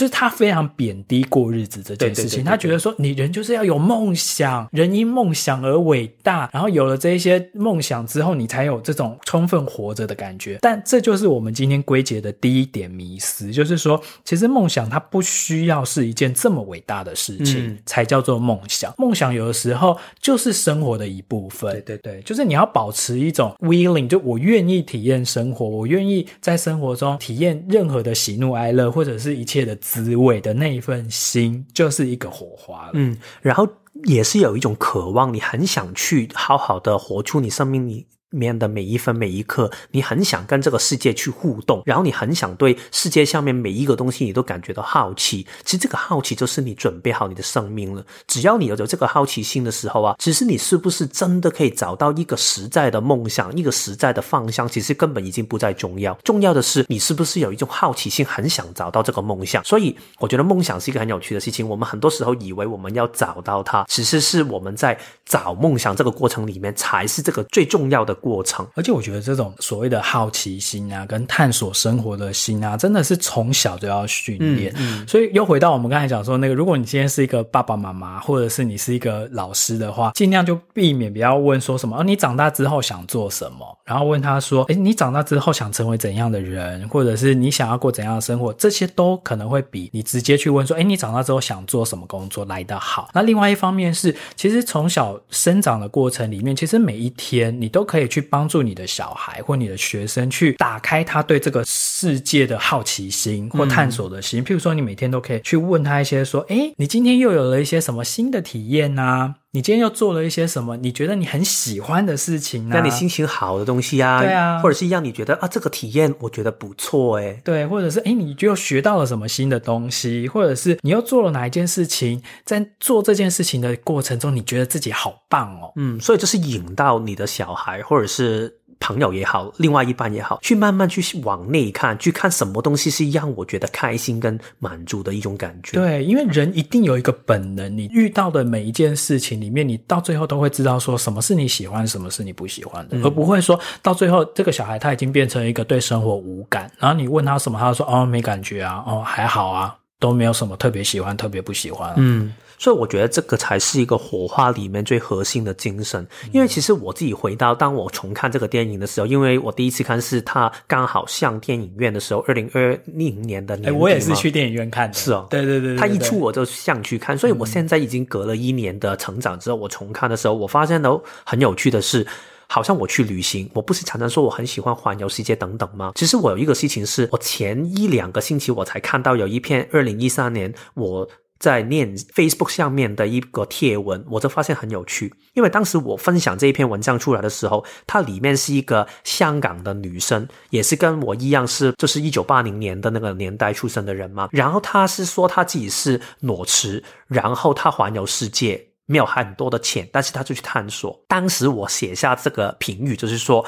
[0.00, 10.56] 就是他非常贬低过日子这件事情，对对对对对，他觉得说，你人就是要有梦想，人因梦想而伟大，然后有了这一些梦想之后，你才有这种充分活着的感觉。
[10.62, 18.94] 但这就是我们今天归结的第一点迷思，就是说，其实梦想它不需要是一件这么伟大的事情，嗯、才叫做梦想。
[18.96, 21.72] 梦想有的时候就是生活的一部分。
[21.72, 29.76] 对对对，就是你要保持一种 willing，就我愿意体验生活，我愿意在生活中体验任何的喜怒哀乐，或者是一切的。
[29.90, 32.92] 滋味的那一份心，就是一个火花了。
[32.94, 33.66] 嗯，然后
[34.04, 45.46] 也是有一种渴望，你很想去好好的活出你生命里面的每一分每一刻，你很想跟这个世界去互动，然后你很想对世界上面每一个东西你都感觉到好奇。
[45.64, 48.04] 其实这个好奇就是你准备好你的生命了。
[48.26, 56.14] 只要你有着这个好奇心的时候啊，其实你是不是真的可以找到一个实在的梦想，一个实在的方向，其实根本已经不再重要。
[56.24, 59.64] 重要的是你是不是有一种好奇心，很想找到这个梦想。
[59.64, 61.68] 所以我觉得梦想是一个很有趣的事情。
[61.68, 74.72] 我们很多时候以为我们要找到它，其实是我们在找梦想这个过程里面才是这个最重要的过程，而且我觉得这种所谓的好奇心啊，跟探索生活的心啊，真的是从小就要训练。
[74.76, 83.78] 嗯，嗯，所以又回到我们刚才讲说那个，如果你今天是一个爸爸妈妈，或者是你是一个老师的话，尽量就避免不要问说什么，哦，你长大之后想做什么？
[83.84, 88.52] 然后问他说，哎，你长大之后想成为怎样的人，或者是你想要过怎样的生活？
[88.52, 93.08] 这些都可能会比你直接去问说，哎，你长大之后想做什么工作来得好。
[93.14, 98.50] 那另外一方面是，其实从小生长的过程里面，其实每一天你都可以去帮。
[98.50, 104.40] 助你的小孩或你的学生去打开他对这个世界的好奇心或探索的心。
[104.40, 109.36] 嗯、譬如说，你每天都可以去问他一些说：“诶，你今天又有了一些什么新的体验啊？
[109.52, 110.76] 你今天又做了一些什么？
[110.76, 112.76] 你觉得你很喜欢的事情啊？
[112.76, 114.20] 让你心情好的东西啊？
[114.22, 117.40] 对啊，或者是让你觉得啊，这个体验我觉得不错诶。
[117.44, 122.22] 对，或者是诶，你又学到了什么新的东西，或者是你又做了哪一件事情？
[122.44, 125.72] 在做这件事情的过程中，你觉得自己好棒哦。
[125.74, 128.59] 嗯，所以就是引到你的小孩或者是。
[128.80, 135.78] 朋友也好，另外一半也好，去慢慢去往内看，去看什么东西是让我觉得开心跟满足的一种感觉。
[135.78, 151.94] 对，因为人一定有一个本能，你遇到的每一件事情里面，你到最后都会知道说什么是你喜欢，什么是你不喜欢的，嗯、而不会说到最后这个小孩他已经变成一个对生活无感，然后你问他什么，他就说哦没感觉啊，哦还好啊，都没有什么特别喜欢，特别不喜欢、啊。
[151.98, 152.32] 嗯。
[152.60, 156.06] 所以我觉得这个才是一个火花里面最核心的精神。
[156.30, 163.78] 因为其实我自己回到当我重看这个电影的时候，因为我第一次看是他刚好上电影院的时候，二零二零年的年底嘛。
[163.78, 164.92] 我也是去电影院看的。
[164.92, 167.16] 是哦，对对对，对，它一出我就想去看。
[167.16, 172.06] 所以我现在已经隔了一年的成长之后，我重看的时候，我发现都很有趣的是，
[172.46, 175.92] 好像我去旅行，我不是常常说我很喜欢环游世界等等吗？
[175.94, 181.08] 其实我有一个事情是，我前一两个星期我才看到有一篇二零一三年我。
[181.40, 194.28] 在念 Facebook 上面的一个贴文，我就发现很有趣，因为当时我分享这一篇文章出来的时候，它里面是一个香港的女生，也是跟我一样是就是一九八零年的那个年代出生的人嘛。
[194.30, 201.02] 然后她是说她自己是裸辞，然后她环游世界，没有很多的钱，但是她就去探索。
[201.08, 203.42] 当时我写下这个评语，就是说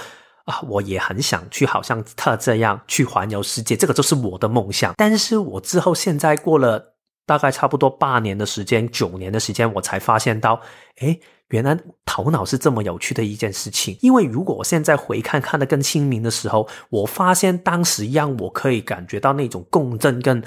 [0.47, 4.95] 啊，我也很想去，好像她这样去环游世界，这个就是我的梦想。
[4.97, 6.92] 但是我之后现在过了。
[7.39, 10.61] 大概差不多八年的时间，九年的时间，我才发现到，
[11.01, 11.19] 诶，
[11.49, 13.97] 原来头脑是这么有趣的一件事情。
[14.01, 20.43] 因为如果我现在回看看得更清明的时候，我发现当时让我可以感觉到那种共振跟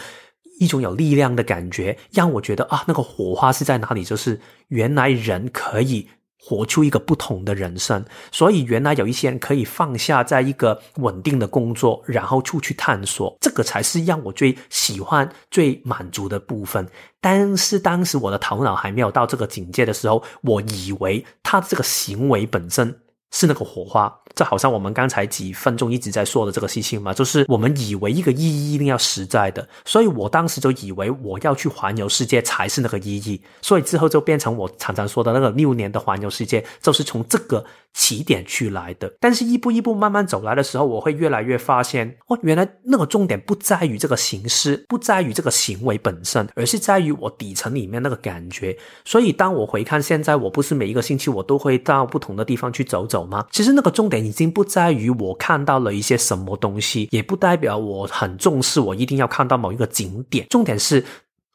[0.59, 4.03] 一种有力量的感觉，让我觉得啊，那个火花是在哪里？
[4.03, 6.07] 就是原来人可以。
[6.37, 16.87] 活出一个不同的人生，所以原来有一些人可以放下在一个稳定的工作，然后出去探索，这个才是让我最喜欢、最满足的部分。
[17.19, 22.99] 但是当时我的头脑还没有到这个境界的时候，我以为他这个行为本身。
[23.31, 39.11] 是那个火花，这好像我们刚才几分钟一直在说的这个事情嘛，就是我们以为一个意义一定要实在的，所以我当时就以为我要去环游世界才是那个意义，所以之后就变成我常常说的那个六年的环游世界，就是从这个起点去来的。
[39.19, 48.77] 但是一步一步慢慢走来的时候，我会越来越发现，哦，原来那个重点不在于这个形式，不在于这个行为本身，而是在于我底层里面那个感觉。
[49.03, 53.14] 所以当我回看现在，我不是每一个星期我都会到不同的地方去走走。
[53.15, 53.45] 走吗？
[53.49, 60.45] 其实那个重点已经不在于我看到了一些什么东西，也不代表我很重视，我一定要看到某一个景点。
[60.49, 61.01] 重点是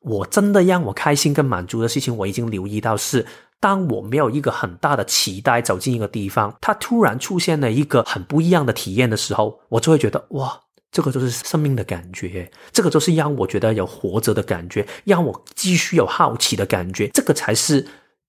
[0.01, 3.27] 我真的让我开心跟满足的事情，我已经留意到是，
[3.61, 10.59] 当我没有一个很大的期待走进一个地方，它突然出现了一个很不一样的体验的时候，我就会觉得哇，
[10.90, 17.87] 这个就是生命的感觉，这个就是让我觉得有活着的感觉，让我继续有好奇的感觉，这个才是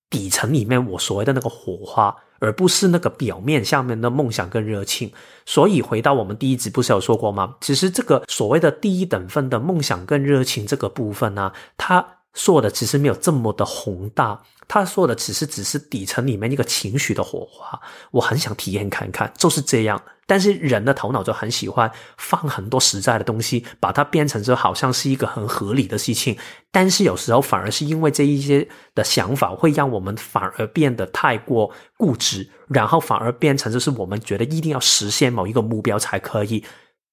[0.10, 2.14] 底层里面我所谓的那个火花。
[2.42, 5.12] 而不是那个表面下面的梦想跟热情，
[5.46, 7.56] 所以回到我们第一集不是有说过吗？
[7.62, 14.42] 其实这个所谓的第一等份的梦想跟热情这个部分呢、他说的其实没有这么的宏大。
[14.68, 20.02] 他说的只是只是底层里面一个情绪的火花，我很想体验看看，就是这样。
[20.32, 26.38] 但是人的头脑就很喜欢放很多实在的东西，把它变成就好像是一个很合理的事情。
[26.72, 28.66] 但是有时候反而是因为这一些
[28.96, 36.64] 的想法，会让我们反而变得太过固执，然后反而变成就是我们觉得一定要实现某一个目标才可以，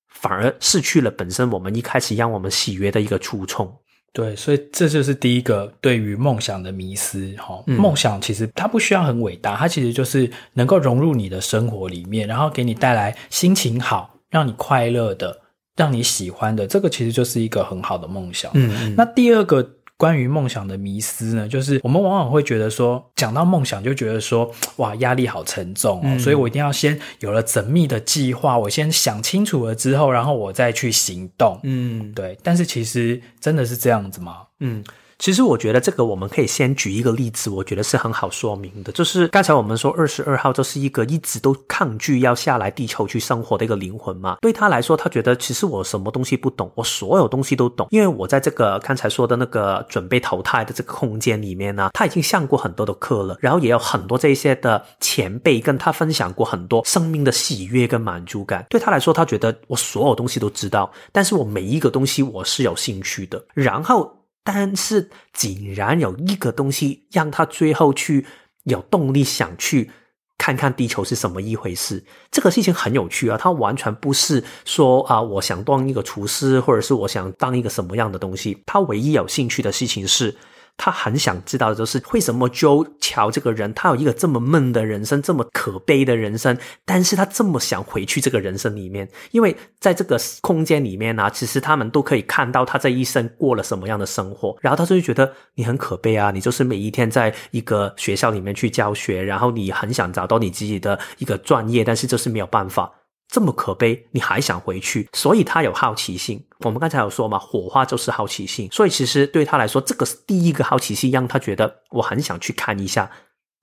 [0.07, 3.81] 反而失去了本身我们一开始让我们喜悦的一个初衷。
[4.13, 7.63] 对，所以这就是第一个对于梦想的迷思哈。
[7.67, 15.39] 梦想其实它不需要很伟大，它其实就是能够融入你的生活里面，然后给你带来心情好、让你快乐的、
[15.77, 18.51] 让你喜欢的，这个其实就是一个很好的梦想。
[18.55, 18.95] 嗯嗯。
[18.97, 19.75] 那第二个。
[19.99, 31.59] 关于梦想的迷思呢，就是我们往往会觉得说，讲到梦想就觉得说，哇，压力好沉重哦，嗯，所以我一定要先有了缜密的计划，我先想清楚了之后，然后我再去行动。
[31.65, 32.39] 嗯，对。
[32.45, 34.43] 但是其实真的是这样子吗？
[34.61, 34.85] 嗯。
[35.19, 38.93] 其实我觉得这个我们可以先举一个例子，我觉得是很好说明的。
[38.93, 44.37] 就是刚才我们说二十二号就是一个一直都抗拒要下来地球去生活的一个灵魂嘛。
[44.41, 58.65] 对他来说，他觉得其实我什么东西不懂，我所有东西都懂，因为我在这个刚才说的那个准备投胎的这个空间里面呢，他已经上过很多的课了，然后也有很多这些的前辈跟他分享过很多生命的喜悦跟满足感。
[58.71, 64.18] 对他来说，他觉得我所有东西都知道，但是我每一个东西我是有兴趣的，然后。
[64.51, 68.25] 但是，竟然有一个东西让他最后去
[68.65, 69.91] 有动力想去
[70.39, 72.03] 看看地球是什么一回事。
[72.31, 78.63] 这个事情很有趣啊，他完全不是说啊，我想当一个厨师，或者是我想当一个什么样的东西。
[78.65, 80.35] 他唯一有兴趣的事情是，
[80.79, 86.57] 他很想知道的就是为什么 Joe 乔这个人，他有一个这么闷的人生，这么可悲的人生，
[86.87, 102.91] 但是他这么想回去这个人生里面，因为在这个空间里面呢、其实他们都可以看到他这一生过了什么样的生活，然后他就会觉得你很可悲啊，你就是每一天在一个学校里面去教学，然后你很想找到你自己的一个专业，但是就是没有办法。
[103.29, 105.07] 这么可悲，你还想回去？
[105.13, 106.43] 所以他有好奇心。
[106.61, 108.69] 我们刚才有说嘛，火花就是好奇心。
[108.73, 113.11] 所以其实对他来说，这个是第一个好奇心，让他觉得我很想去看一下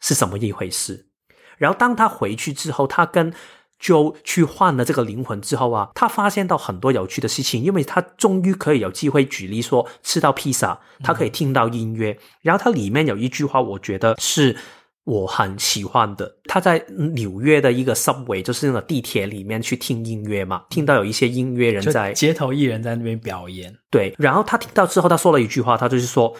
[0.01, 1.07] 是什么一回事。
[1.57, 3.33] 然后当他回去之后，他跟
[3.81, 12.17] Joe 去换了这个灵魂之后啊，他发现到很多有趣的事情，因为他终于可以有机会举例说吃到披萨，他可以听到音乐。
[12.41, 14.55] 然后他里面有一句话，我觉得是。
[15.05, 16.83] 我很喜欢的，他在
[17.13, 23.71] 纽约的一个 subway，就是那个地铁里面去听音乐嘛，听到有一些音乐人在街头艺人在那边表演。
[23.91, 26.35] 对，然后他听到之后，他说了一句话，他就是说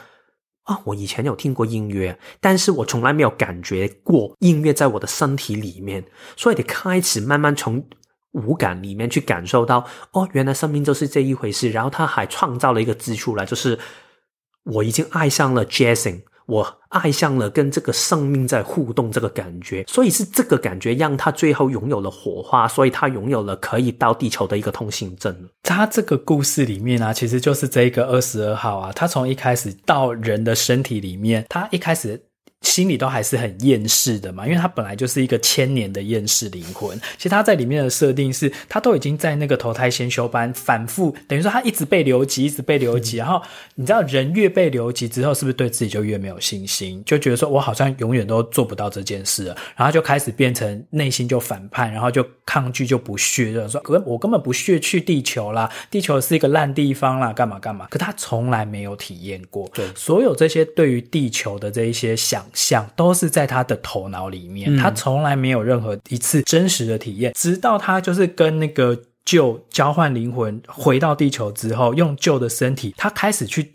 [0.64, 6.04] 啊，我以前有听过音乐，但是我从来没有感觉过音乐在我的身体里面，
[6.36, 7.88] 所以得开始慢慢从
[8.32, 11.70] 五感里面去感受到，哦，原来生命就是这一回事。
[11.70, 13.78] 然后他还创造了一个字出来，就是
[14.64, 16.24] 我已经爱上了 jazzing。
[16.48, 25.36] 我爱上了跟这个生命在互动这个感觉，所以是这个感觉让他最后拥有了火花，所以他拥有了可以到地球的一个通行证。
[25.64, 32.22] 他这个故事里面啊，其实就是这个二十二号啊，他从一开始到人的身体里面，他一开始。
[32.66, 37.00] 心里都还是很厌世的嘛，因为他本来就是一个千年的厌世灵魂。
[37.16, 43.18] 其实他在里面的设定是，他都已经在那个投胎先修班反复，等于说他一直被留级，一直被留级。
[43.18, 43.40] 然后
[43.76, 57.86] 你知道，人越被留级之后，是不是对自己就越没有信心，就觉得说我好像永远都做不到这件事了，然后就开始变成内心就反叛，然后就抗拒，就不屑，就说我根本不屑去地球啦，地球是一个烂地方啦，干嘛干嘛。
[57.92, 62.44] 可他从来没有体验过，对所有这些对于地球的这一些想。
[62.56, 73.74] 想都是在他的头脑里面，他从来没有任何一次真实的体验，直到他就是跟那个 Joe 交换灵魂回到地球之后，用 Joe 的身体，他开始去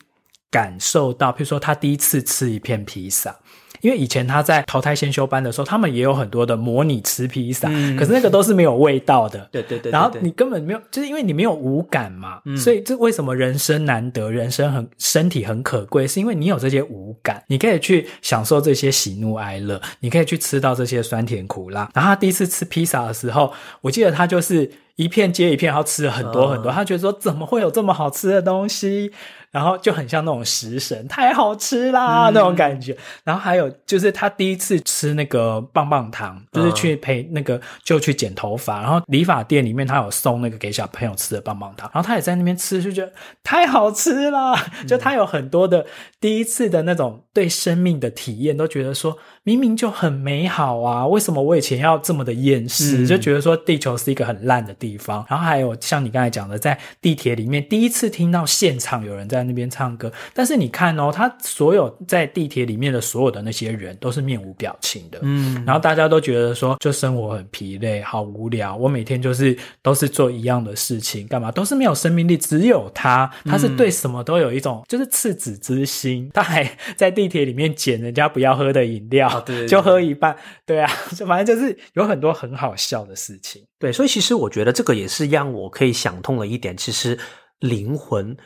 [0.51, 3.37] 感受到，譬如说他第一次吃一片披萨。
[3.81, 9.49] 因为以前他在淘汰先修班的时候，他们也有很多的模拟吃披萨，嗯、可是那个都是没有味道的。
[9.51, 9.93] 对对对，对。
[9.93, 21.91] 然后你根本没有，就是因为你没有五感嘛，嗯、所以这为什么人生难得，人生很身体很可贵，是因为你有这些五感，你可以去享受这些喜怒哀乐，你可以去吃到这些酸甜苦辣。
[21.95, 29.11] 然后他第一次吃披萨的时候，我记得他就是一片接一片，然后吃了很多很多，嗯、他觉得说怎么会有这么好吃的东西？
[29.51, 32.97] 然后就很像那种食神，太好吃啦、嗯、那种感觉。
[33.25, 44.55] 然后还有就是他第一次吃那个棒棒糖，就是去陪那个就去剪头发，然后理发店里面他有送那个给小朋友吃的棒棒糖，然后他也在那边吃，就觉得太好吃啦。
[44.87, 45.85] 就他有很多的
[46.21, 53.05] 第一次的那种对生命的体验，都觉得说明明就很美好啊，为什么我以前要这么的厌世？
[53.05, 55.27] 就觉得说地球是一个很烂的地方。
[55.29, 59.41] 然后还有像你刚才讲的，在地铁里面第一次听到现场有人在。
[59.41, 71.51] 在那边唱歌，但是你看哦，他所有在地铁里面的所有的那些人都是面无表情的，嗯，然后大家都觉得说，就生活很疲累，好无聊，我每天就是都是做一样的事情，干嘛？
[71.51, 87.19] 都是没有生命力，只有他，他是对什么都有一种就是赤子之心，他还在地铁里面捡人家不要喝的饮料，哦，对对对，就喝一半，对啊，就 反正就是有很多很好笑的事情，对，所以其实我觉得这个也是让我可以想通了一点，其实
[87.61, 88.37] 灵魂。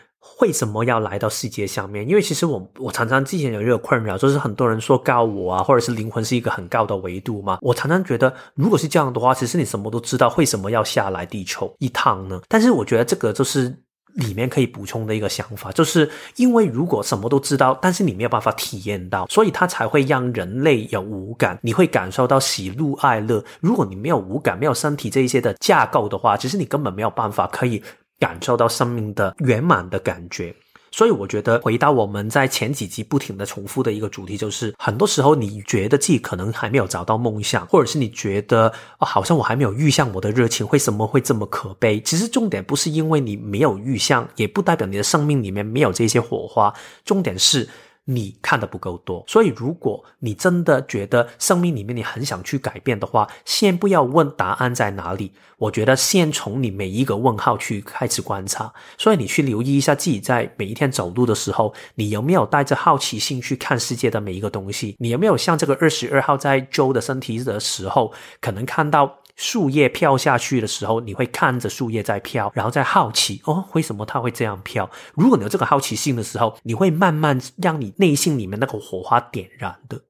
[0.41, 2.09] 为什么要来到世界上面？
[2.09, 7.59] 因为其实我我常常之前有一个困扰，就是很多人说告我啊，或者是灵魂是一个很高的维度嘛。
[7.61, 12.41] 我常常觉得，如果是这样的话，其实你什么都知道，为什么要下来地球一趟呢？
[12.49, 13.77] 但是我觉得这个就是
[14.15, 23.45] 里面可以补充的一个想法，就是因为如果什么都知道，但是你没有办法体验到，所以它才会让人类有五感，你会感受到喜怒哀乐。
[23.61, 27.83] 如果你没有五感，没有身体这一些的架构的话，其实你根本没有办法可以。
[28.21, 30.55] 感受到生命的圆满的感觉，
[30.97, 42.01] 所以我觉得回到我们在前几集不停的重复的一个主题，就是很多时候你觉得自己可能还没有找到梦想，或者是你觉得哦，好像我还没有遇上我的热情，为什么会这么可悲？
[42.03, 46.73] 其实重点不是因为你没有遇上，也不代表你的生命里面没有这些火花，
[47.05, 47.69] 重点是。
[48.07, 55.33] 你看的不够多，所以如果你真的觉得生命里面你很想去改变的话，先不要问答案在哪里。
[55.57, 64.97] 我觉得先从你每一个问号去开始观察，所以你去留意一下自己在每一天走路的时候，你有没有带着好奇心去看世界的每一个东西？
[64.99, 74.89] 你有没有像这个二十二号在 Joe 的身体的时候，可能看到树叶飘下去的时候，你会看着树叶在飘，然后再好奇哦，为什么它会这样飘？
[75.15, 80.01] 如果你有这个好奇心的时候，你会慢慢让你内心里面那个火花点燃的。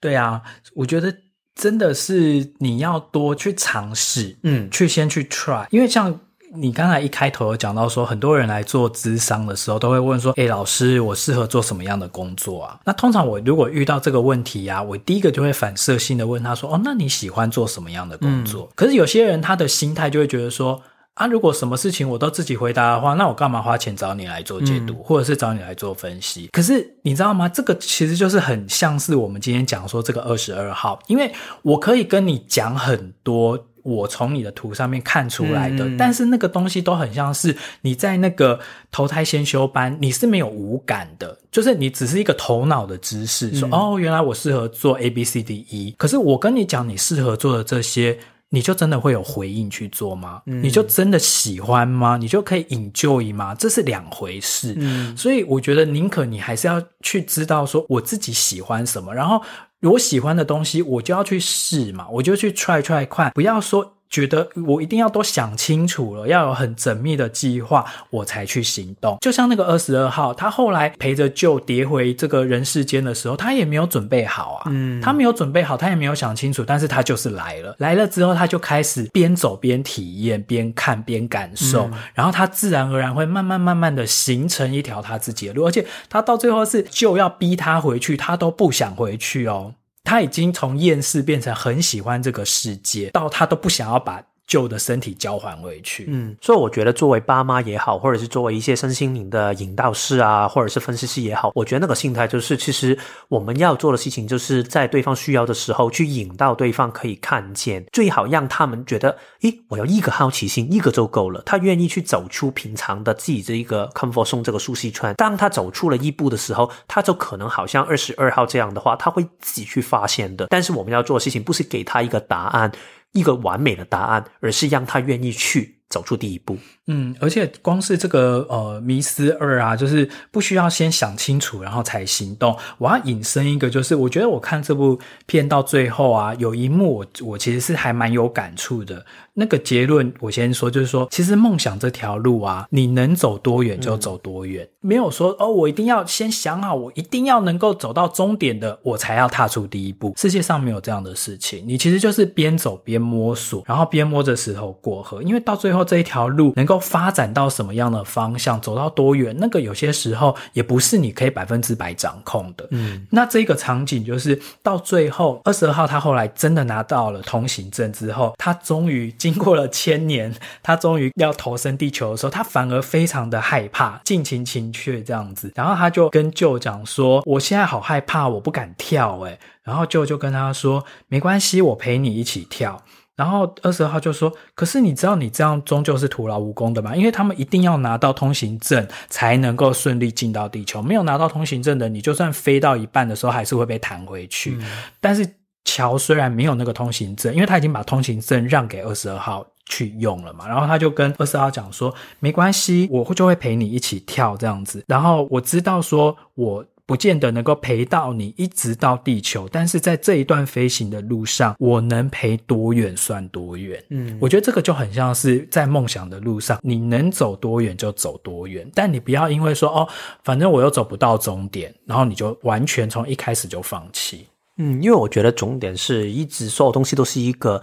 [0.00, 0.42] 对啊，
[0.74, 1.14] 我觉得
[1.54, 6.20] 真的是你要多去尝试，嗯，去先去 try，因为像。
[6.56, 18.72] 你刚才一开头有讲到说，很多人来做咨商的时候，都会问说：“诶，老师，我适合做什么样的工作啊？”那通常我如果遇到这个问题啊，我第一个就会反射性的问他说：“哦，那你喜欢做什么样的工作？”嗯。
[18.76, 20.80] 可是有些人他的心态就会觉得说
[21.14, 27.48] ：“啊，如果什么事情我都自己回答的话，那我干嘛花钱找你来做解读，或者是找你来做分析？”可是你知道吗？
[27.48, 31.32] 这个其实就是很像是我们今天讲说这个二十二号，因为
[31.62, 33.66] 我可以跟你讲很多。
[33.84, 38.58] 我从你的图上面看出来的，嗯，但是那个东西都很像是你在那个
[38.90, 45.94] 投胎先修班，你是没有五感的，就是你只是一个头脑的知识，嗯，说哦，原来我适合做 A B C D E。
[45.98, 48.18] 可是我跟你讲，你适合做的这些，
[48.54, 50.42] 你就真的会有回应去做吗？
[50.46, 52.16] 嗯，你就真的喜欢吗？
[52.16, 53.54] 你就可以 enjoy 吗？
[53.54, 54.74] 这是两回事。
[54.78, 59.42] 嗯，所以我觉得宁可你还是要去知道说我自己喜欢什么，然后。
[59.84, 69.18] 我喜欢的东西，我就要去试嘛，我就去 try try 看，不要说觉得我一定要都想清楚了，要有很缜密的计划，我才去行动。
[69.20, 89.74] 就像那个二十二号，他后来陪着舅跌回这个人世间的时候，他也没有准备好啊，嗯，他没有准备好，他也没有想清楚，但是他就是来了，来了之后，他就开始边走边体验，边看边感受，嗯，然后他自然而然会慢慢慢慢的形成一条他自己的路，而且他到最后是舅要逼他回去，他都不想回去哦。
[90.04, 94.22] 他已经从厌世变成很喜欢这个世界，到他都不想要把。
[94.46, 102.96] 旧的身体交还回去，嗯，所以我觉得作为爸妈也好，或者是作为一些身心灵的引导师啊，或者是分析师也好，我觉得那个心态就是，其实
[103.28, 115.14] 我们要做的事情，就是在对方需要的时候去引导对方可以看见，最好让他们觉得，诶，我要一个好奇心，一个就够了，他愿意去走出平常的自己这一个 comfort zone 这个舒适圈。
[115.14, 120.46] 当他走出了一步的时候，他就可能好像二十二号这样的话，他会自己去发现的。
[120.50, 122.70] 但是我们要做的事情，不是给他一个答案。
[123.14, 126.58] 一个完美的答案，而是让他愿意去走出第一步。
[126.86, 132.54] 嗯，而且光是这个呃迷思二啊，就是不需要先想清楚，然后才行动。
[132.76, 139.02] 我要引申一个，就是我觉得我看这部片到最后啊，有一幕我我其实是还蛮有感触的。
[139.36, 150.12] 那个结论我先说，就是说，其实梦想这条路啊，你能走多远就走多远，嗯、没有说哦，我一定要先想好，我一定要能够走到终点的，我才要踏出第一步。
[150.16, 156.73] 世界上没有这样的事情，你其实就是边走边摸索，然后边摸着石头过河，因为到最后这一条路能够。
[156.78, 162.66] 发展到什么样的方向，走到多远，那个有些时候也不是你可以百分之百掌控的。
[162.70, 175.52] 嗯，那这个场景就是到最后，二十二号他后来真的拿到了通行证之后，他终于经过了千年，他终于要投身地球的时候，他反而非常的害怕，尽情情怯这样子。
[175.54, 182.82] 然后他就跟舅讲说：“我现在好害怕，我不敢跳。”诶，然后舅就跟他说：“没关系，我陪你一起跳。”
[183.16, 186.96] 然后二十二号就说：“可是你知道，你这样终究是徒劳无功的嘛？
[186.96, 190.82] 因为他们一定要拿到通行证才能够顺利进到地球。
[190.82, 194.56] 没有拿到通行证的，你就算飞到一半的时候，还是会被弹回去。
[194.60, 194.64] 嗯。
[195.00, 195.24] 但是
[195.64, 200.48] 乔虽然没有那个通行证，因为他已经把通行证让给二十二号去用了嘛。
[200.48, 204.84] 然后他就跟二十二号讲说：没关系，我就会陪你一起跳这样子。
[204.88, 213.82] 然后我知道说我。”不见得能够陪到你一直到地球，但是在这一段飞行的路上，我能陪多远算多远。
[213.88, 219.88] 嗯，我觉得这个就很像是在梦想的路上，你能走多远就走多远，但你不要因为说哦，
[220.22, 224.26] 反正我又走不到终点，然后你就完全从一开始就放弃。
[224.58, 227.60] 嗯，因为我觉得终点是一直所有东西都是一个。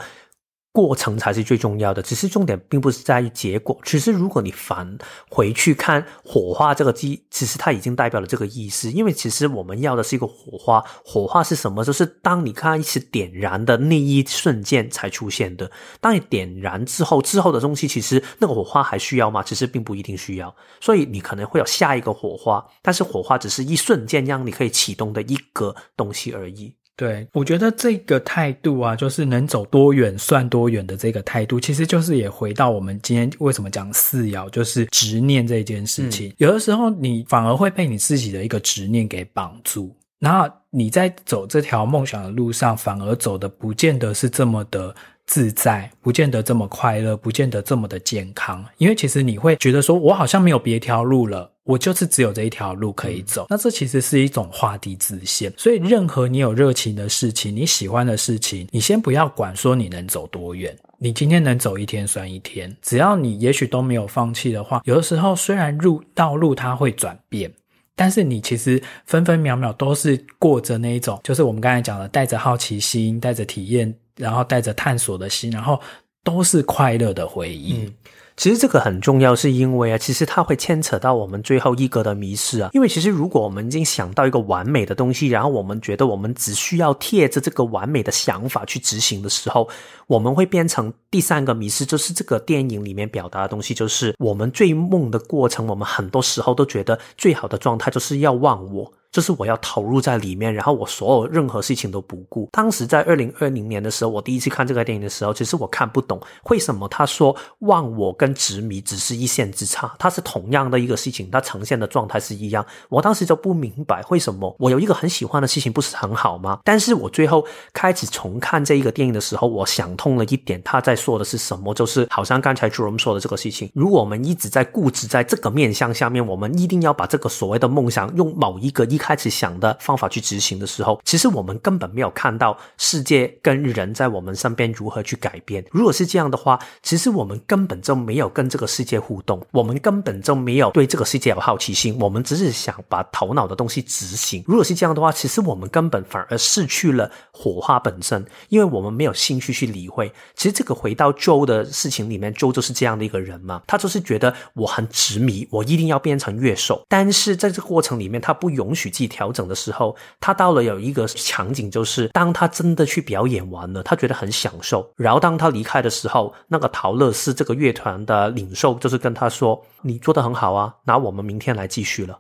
[0.74, 3.78] 过程才是最重要的，只是重点并不是在于结果。
[3.84, 4.98] 其实，如果你返
[5.30, 8.90] 回去看火花这个机，其实它已经代表了这个意思。
[8.90, 11.84] 因为其实我们要的是一个火花，火花是什么？
[11.84, 15.70] 就是当你看一次点燃的那一瞬间才出现的。
[16.00, 19.44] 当你点燃之后，之后的东西其实那个火花还需要吗？
[19.44, 20.56] 其实并不一定需要。
[20.80, 26.76] 所以你可能会有下一个火花，但是火花只是一瞬间让你可以启动的一个东西而已。
[26.96, 36.30] 对，我觉得这个态度啊，就是能走多远算多远的这个态度，其实就是也回到我们今天为什么讲四爻，就是执念这件事情。
[36.30, 36.34] 嗯。
[36.38, 44.94] 有的时候你反而会被你自己的一个执念给绑住，然后你在走这条梦想的路上，反而走的不见得是这么的
[45.26, 51.51] 自在，不见得这么快乐，不见得这么的健康，因为其实你会觉得说，我好像没有别条路了。
[51.64, 55.54] 我就是只有这一条路可以走，那这其实是一种画地自限。
[55.56, 67.52] 所以，任何你有热情的事情，你喜欢的事情，你先不要管说你能走多远，你今天能走一天算一天，只要你也许都没有放弃的话，有的时候虽然路道路它会转变，
[67.96, 75.80] 但是你其实分分秒秒都是过着那一种，就是我们刚才讲的，带着好奇心，带着体验，然后带着探索的心，然后
[76.24, 77.84] 都是快乐的回忆。
[77.84, 77.94] 嗯
[78.42, 82.72] 其实这个很重要，是因为啊，其实它会牵扯到我们最后一格的迷失啊。
[82.74, 89.70] 因为其实如果我们已经想到一个完美的东西，然后我们觉得我们只需要贴着这个完美的想法去执行的时候，
[90.08, 98.92] 我们会变成第三个迷失，就是这个电影里面表达的东西，就是我们追梦的过程，我们很多时候都觉得最好的状态就是要忘我。
[99.12, 102.48] 就是我要投入在里面，然后我所有任何事情都不顾。
[102.52, 112.66] 当时在二零二零年的时候，我第一次看这个电影的时候，其实我看不懂为什么他说忘我跟执迷只是一线之差，它是同样的一个事情，它呈现的状态是一样。
[112.88, 116.60] 我当时就不明白为什么我有一个很喜欢的事情不是很好吗？
[116.64, 121.74] 但是我最后开始重看这一个电影的时候，我想通了一点，他在说的是什么？
[121.74, 129.01] 就是好像刚才 Jerome 说的这个事情，如果我们一直在固执在这个面向下面，我们一定要把这个所谓的梦想用某一个一。
[129.02, 135.66] 开始想的方法去执行的时候，其实我们根本没有看到世界跟人在我们身边如何去改变。
[135.72, 144.44] 如果是这样的话，其实我们根本就没有跟这个世界互动，我们根本就没有对这个世界有好奇心，我们只是想把头脑的东西执行。
[144.46, 150.14] 如果是这样的话，其实我们根本反而失去了火花本身，因为我们没有兴趣去理会。
[150.36, 158.91] 其实这个回到 Joe 的事情里面，Joe 就是这样的一个人嘛，他就是觉得我很执迷，我一定要变成乐手，但是在这个过程里面，他不允许。
[158.92, 164.88] 自己调整的时候，他到了有一个场景，就是当他真的去表演完了，他觉得很享受。
[164.96, 172.20] 然后当他离开的时候，那个陶乐斯这个乐团的领袖就是跟他说：“你做得很好啊，那我们明天来继续了。”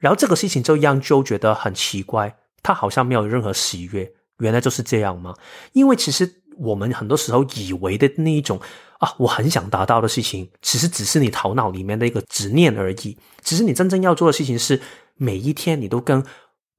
[0.00, 4.10] 然后这个事情就让周觉得很奇怪，他好像没有任何喜悦。
[4.38, 5.34] 原来就是这样吗？
[5.74, 8.58] 因为其实我们很多时候以为的那一种
[8.98, 13.18] 啊，我很想达到的事情，其实只是你头脑里面的一个执念而已。
[13.42, 14.80] 其实你真正要做的事情是。
[15.22, 16.24] 每一天，你都跟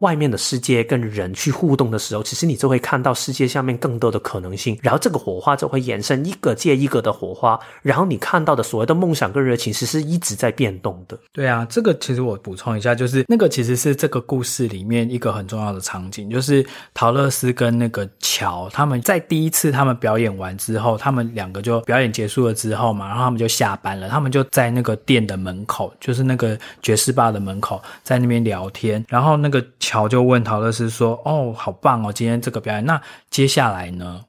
[0.02, 11.18] 外面的世界跟人去互动的时候，其实你就会看到世界下面更多的可能性，然后这个火花就会延伸一个接一个的火花，然后你看到的所谓的梦想跟热情，其实是一直在变动的。
[11.32, 29.64] 对啊，这个其实我补充一下，就是那个其实是这个故事里面一个很重要的场景，就是陶乐斯跟那个乔他们在第一次他们表演完之后，他们两个就表演结束了之后嘛，然后他们就下班了，他们就在那个店的门口，就是那个爵士吧的门口，在那边聊天，然后那个。
[29.92, 34.24] 乔就问陶乐斯说：“哦，好棒哦，今天这个表演，那接下来呢？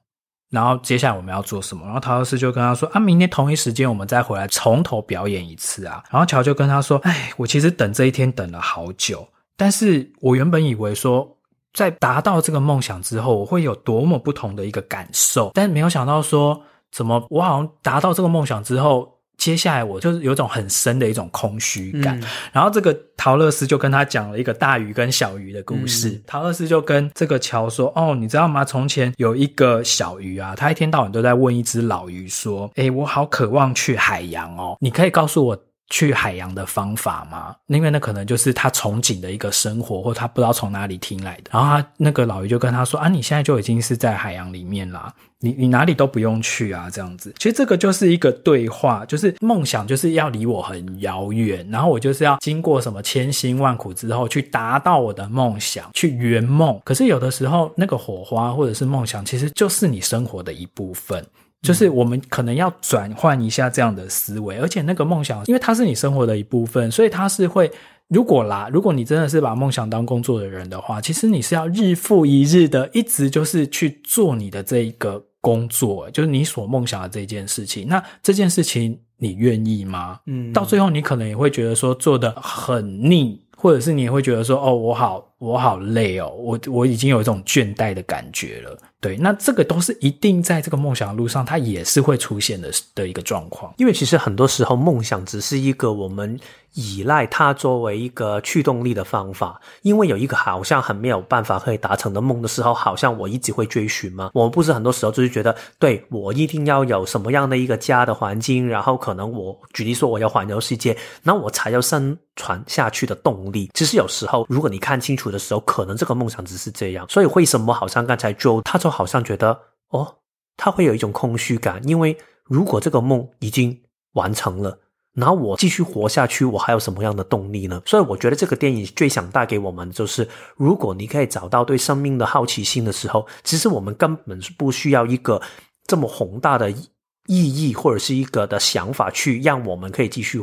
[0.51, 9.25] 然后接下来我们要做什么？”然后陶乐斯就跟他说：“啊，明天同一时间我们再回来从头表演一次啊。”然后乔就跟他说：“哎，我其实等这一天等了好久，
[9.57, 11.29] 但是我原本以为说，
[11.73, 16.61] 在达到这个梦想之后，我会有多么不同的一个感受，但没有想到说，
[16.91, 26.11] 怎么我好像达到这个梦想之后。”接下来我就是有种很深的一种空虚感，嗯、然后这个陶乐斯就跟他讲了一个大鱼跟小鱼的故事。
[26.11, 28.65] 嗯、陶乐斯就跟这个乔说：“哦，你知道吗？
[28.65, 35.59] 从前有一个小鱼啊，他一天到晚都在问一只老鱼说：‘诶，我好渴望去海洋哦，你可以告诉我
[35.93, 41.51] 去海洋的方法吗？’因为那可能就是他憧憬的一个生活，或他不知道从哪里听来的。
[41.53, 45.13] 然后他那个老鱼就跟他说：‘啊，你现在就已经是在海洋里面啦。’
[45.45, 56.81] 你你哪里都不用去啊，这样子，其实这个就是一个对话，就是梦想就是要离我很遥远，然后我就是要经过什么千辛万苦之后去达到我的梦想，去圆梦。
[56.85, 61.27] 可是有的时候那个火花或者是梦想，其实就是你生活的一部分，
[61.63, 67.71] 就是我们可能要转换一下这样的思维，而且那个梦想，因为它是你生活的一部分，所以它是会。
[68.09, 77.89] 如果啦，如果你真的是把梦想当工作的人的话，其实你是要日复一日的，一直就是去做你的这一个工作，就是你所梦想的这件事情。
[77.89, 80.21] 那这件事情你愿意吗？
[80.27, 88.79] 嗯，到最后你可能也会觉得说做的很腻，或者是你也会觉得说，哦，我好，我好累哦，我我已经有一种倦怠的感觉了。
[89.01, 93.75] 对，那这个都是一定在这个梦想的路上，它也是会出现的的一个状况。
[93.77, 96.39] 因为其实很多时候，梦想只是一个我们
[96.75, 99.61] 依赖它作为一个驱动力的方法。
[99.83, 104.31] 因为有一个好像很没有办法可以达成的梦的时候，好像我一直会追寻吗？
[104.35, 113.69] 我不是很多时候就是觉得，对，我一定要有什么样的一个家的环境，然后可能我举例说我要环游世界，那我才要生存下去的动力。
[113.75, 117.05] 其实有时候，如果你看清楚的时候，可能这个梦想只是这样。
[117.09, 118.93] 所以为什么好像刚才周他就。
[118.93, 119.59] 好像觉得
[119.89, 120.19] 哦，
[120.55, 122.15] 他会有一种空虚感，因为
[122.45, 123.81] 如果这个梦已经
[124.13, 124.79] 完成了，
[125.15, 127.81] 那我继续活下去，我还有什么样的动力呢？
[127.87, 135.41] 所以我觉得这个电影最想带给我们就是，如果你可以找到对生命的好奇心的时候，其实我们根本是不需要一个
[135.87, 136.85] 这么宏大的意
[137.27, 140.39] 义或者是一个的想法，去让我们可以继续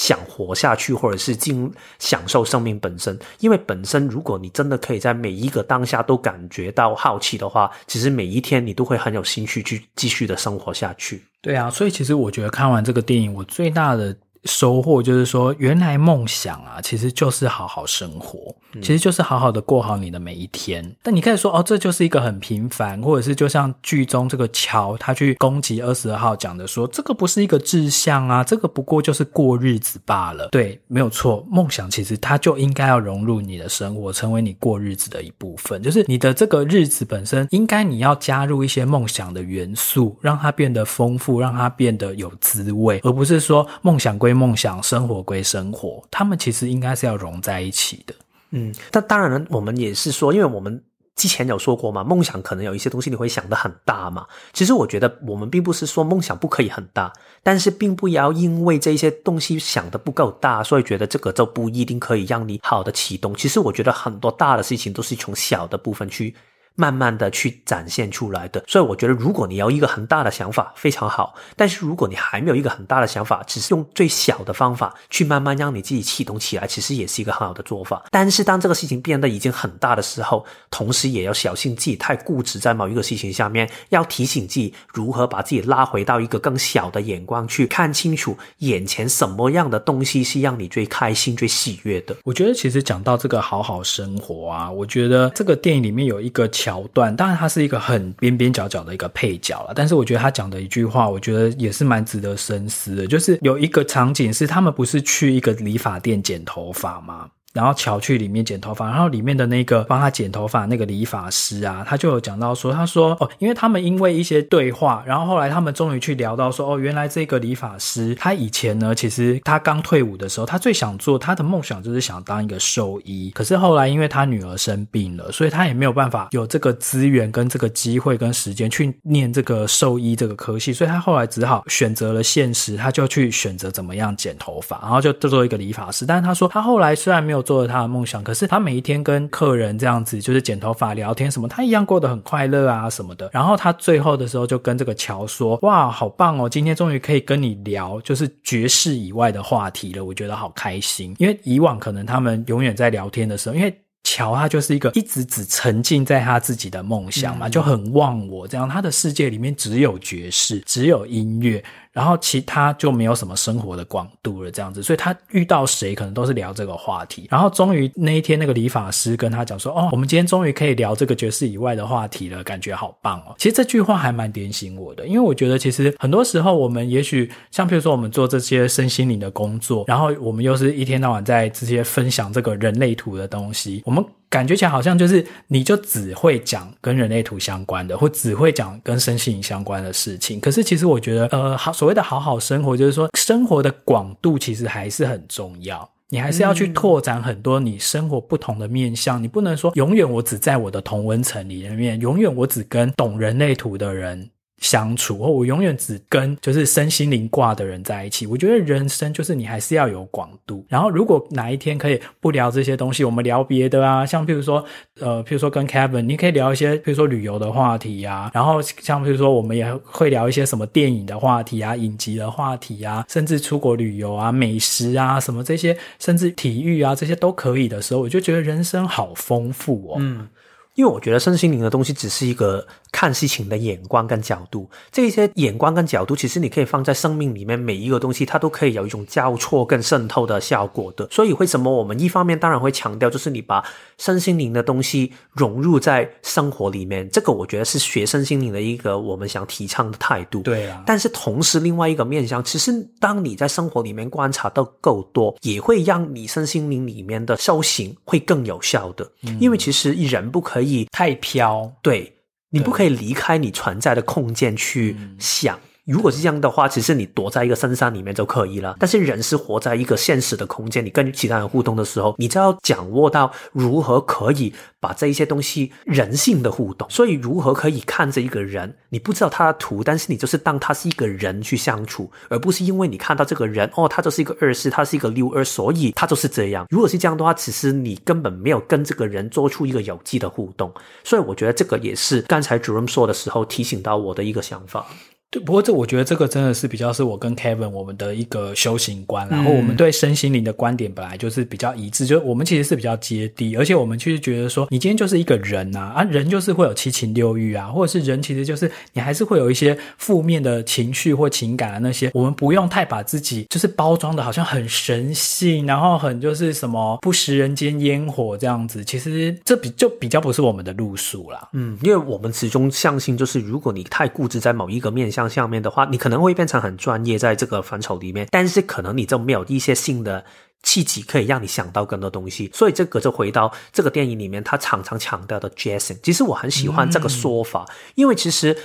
[0.00, 3.18] 想活下去，或者是尽享受生命本身。
[3.40, 11.22] 因为本身，如果你真的可以在每一个当下都感觉到好奇的话，其实每一天你都会很有兴趣去继续的生活下去。
[11.42, 14.16] 对啊，所以其实我觉得看完这个电影，我最大的。
[14.44, 20.82] 收获就是说，原来梦想啊，其实就是好好生活，其实就是好好的过好你的每一天。
[20.82, 30.48] 嗯、但你可以说，哦，这就是一个很平凡，或者是就像剧中这个乔他去攻击二十二号讲的说，这个不是一个志向啊，这个不过就是过日子罢了。
[30.48, 35.82] 对，没有错，梦想其实它就应该要融入你的生活，成为你过日子的一部分。
[35.82, 44.29] 就是你的这个日子本身，应该你要加入一些梦想的元素，让它变得丰富，让它变得有滋味，而不是说梦想归。
[44.32, 48.14] 梦想，生活归生活，他们其实应该是要融在一起的。
[48.50, 50.82] 嗯，那当然，我们也是说，因为我们
[51.14, 54.26] 之前有说过嘛，梦想可能有一些东西你会想得很大嘛。
[54.52, 57.12] 其实我觉得我们并不是说梦想不可以很大，
[57.42, 63.34] 但是并不要因为这些东西想得不够大，所以觉得这个就不一定可以让你好的启动。
[63.34, 66.34] 其实我觉得很多大的事情都是从小的部分去。
[66.74, 71.34] 慢慢的去展现出来的，所以我觉得，如果你要一个很大的想法，非常好。
[71.54, 78.02] 但是如果你还没有一个很大的想法，只是用最小的方法去慢慢让你自己启动起来，其实也是一个很好的做法。
[78.10, 92.16] 但是当这个事情变得已经很大的时候，同时也要小心自己太固执在某一个事情下面，要提醒自己如何把自己拉回到一个更小的眼光去看清楚眼前什么样的东西是让你最开心、最喜悦的。
[92.24, 96.86] 我觉得其实讲到这个好好生活啊，我觉得这个电影里面有一个桥。
[96.92, 103.06] 段，当然他是一个很边边角角的一个配角了，但是我觉得他讲的一句话，我觉得也是蛮值得深思的。
[103.06, 107.28] 就是有一个场景是他们不是去一个理发店剪头发吗？
[107.52, 136.06] 然后乔去里面剪头发，然后里面的那个帮他剪头发那个理发师啊，他就有讲到说，他说哦，因为他们因为一些对话，然后后来他们终于去聊到说，哦，原来这个理发师他以前呢，其实他刚退伍的时候，他最想做他的梦想就是想当一个兽医，可是后来因为他女儿生病了，所以他也没有办法有这个资源跟这个机会跟时间去念这个兽医这个科系，所以他后来只好选择了现实，他就去选择怎么样剪头发，然后就做一个理发师。
[136.06, 137.39] 但是他说他后来虽然没有。
[137.42, 143.30] 做了他的梦想，可是他每一天跟客人这样子，就是剪头发、聊天什么，他一样过得很快乐啊什么的。
[143.32, 151.14] 然后他最后的时候就跟这个乔说：“哇，好棒哦，今天终于可以跟你聊，就是爵士以外的话题了，我觉得好开心。
[151.18, 161.62] 因为以往可能他们永远在聊天的时候，因为乔他就是一个一直只沉浸在他自己的梦想嘛，就很忘我这样，他的世界里面只有爵士，只有音乐。”
[161.92, 167.26] 然后其他就没有什么生活的广度了，这样子，所以他遇到谁可能都是聊这个话题。
[167.30, 184.04] 然后终于那一天，那个理发师跟他讲说：“哦，我们今天终于可以聊这个爵士以外的话题了，感觉好棒哦。”其实这句话还蛮点醒我的，因为我觉得其实很多时候我们也许像譬如说我们做这些身心灵的工作，然后我们又是一天到晚在这些分享这个人类图的东西，我们。
[184.30, 190.38] 感觉起来好像就是，你就只会讲跟人类图相关的，或只会讲跟身心相关的事情。
[190.38, 195.90] 可是其实我觉得，呃，好，所谓的好好生活，就是说生活的广度其实还是很重要。
[196.12, 199.22] 你还是要去拓展很多你生活不同的面向。
[199.22, 204.30] 你不能说永远我只在我的同温层里面，永远我只跟懂人类图的人
[204.60, 208.26] 相处，或我永远只跟就是身心灵挂的人在一起。
[208.26, 210.64] 我觉得人生就是你还是要有广度。
[210.68, 214.64] 然后如果哪一天可以不聊这些东西，我们聊别的啊，像譬如说，
[215.00, 218.30] 呃，譬如说跟 Kevin，你可以聊一些譬如说旅游的话题啊。
[218.34, 229.96] 然后像譬如说，我们也会聊一些什么电影的话题啊、影集的话题啊，甚至出国旅游啊、美食啊什么这些，甚至体育啊这些都可以的时候，我就觉得人生好丰富哦。
[229.98, 230.28] 嗯。
[230.76, 241.08] 因为我觉得身心灵的东西只是一个看事情的眼光跟角度，这些眼光跟角度，其实你可以放在生命里面每一个东西，它都可以有一种交错跟渗透的效果的。
[241.10, 243.64] 所以为什么我们一方面当然会强调，就是你把
[243.98, 250.42] 身心灵的东西融入在生活里面，这个我觉得是学身心灵的一个我们想提倡的态度。
[250.42, 250.82] 对啊。
[250.86, 259.10] 但是同时另外一个面向，其实当你在生活里面观察到够多，也会让你身心灵里面的修行会更有效的。
[259.22, 259.38] 嗯。
[259.40, 260.86] 因为其实人不可以。
[260.92, 262.12] 太飘，对，
[262.50, 268.76] 你不可以离开你存在的空间去想，如果是这样的话，其实你躲在一个深山里面就可以了。
[268.78, 276.88] 但是人是活在一个现实的空间，你跟其他人互动的时候，你就要掌握到如何可以把这一些东西人性的互动。
[276.90, 286.66] 所以，如何可以看着一个人，你不知道他的图，但是你就是当他是一个人去相处，而不是因为你看到这个人哦，他就是一个二四，他是一个六二，所以他就是这样。
[286.70, 290.72] 如果是这样的话，其实你根本没有跟这个人做出一个有机的互动。
[291.02, 294.86] 所以，我觉得这个也是刚才主任说的时候提醒到我的一个想法。
[295.30, 321.48] 对，不过这我觉得这个真的是比较是我跟 Kevin 我们的一个修行观，然后我们对身心灵的观点本来就是比较一致，就是我们其实是比较接地，而且我们其实觉得说，你今天就是一个人啊，啊，人就是会有七情六欲啊，或者是人其实就是你还是会有一些负面的情绪或情感啊那些，我们不用太把自己就是包装的好像很神性，然后很就是什么不食人间烟火这样子，其实这比就比较不是我们的路数啦。
[321.52, 325.19] 嗯，因为我们始终相信，就是如果你太固执在某一个面向。
[325.28, 330.24] 上面的话，你可能会变成很专业在这个范畴里面，但是可能你就没有一些新的
[330.62, 332.50] 契机可以让你想到更多东西。
[332.54, 335.98] 所以这个就回到这个电影里面，他常常强调的 jazzing。
[336.02, 338.56] 其实我很喜欢这个说法，嗯、因为其实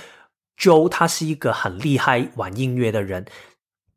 [0.58, 3.26] Joe 他是一个很厉害玩音乐的人。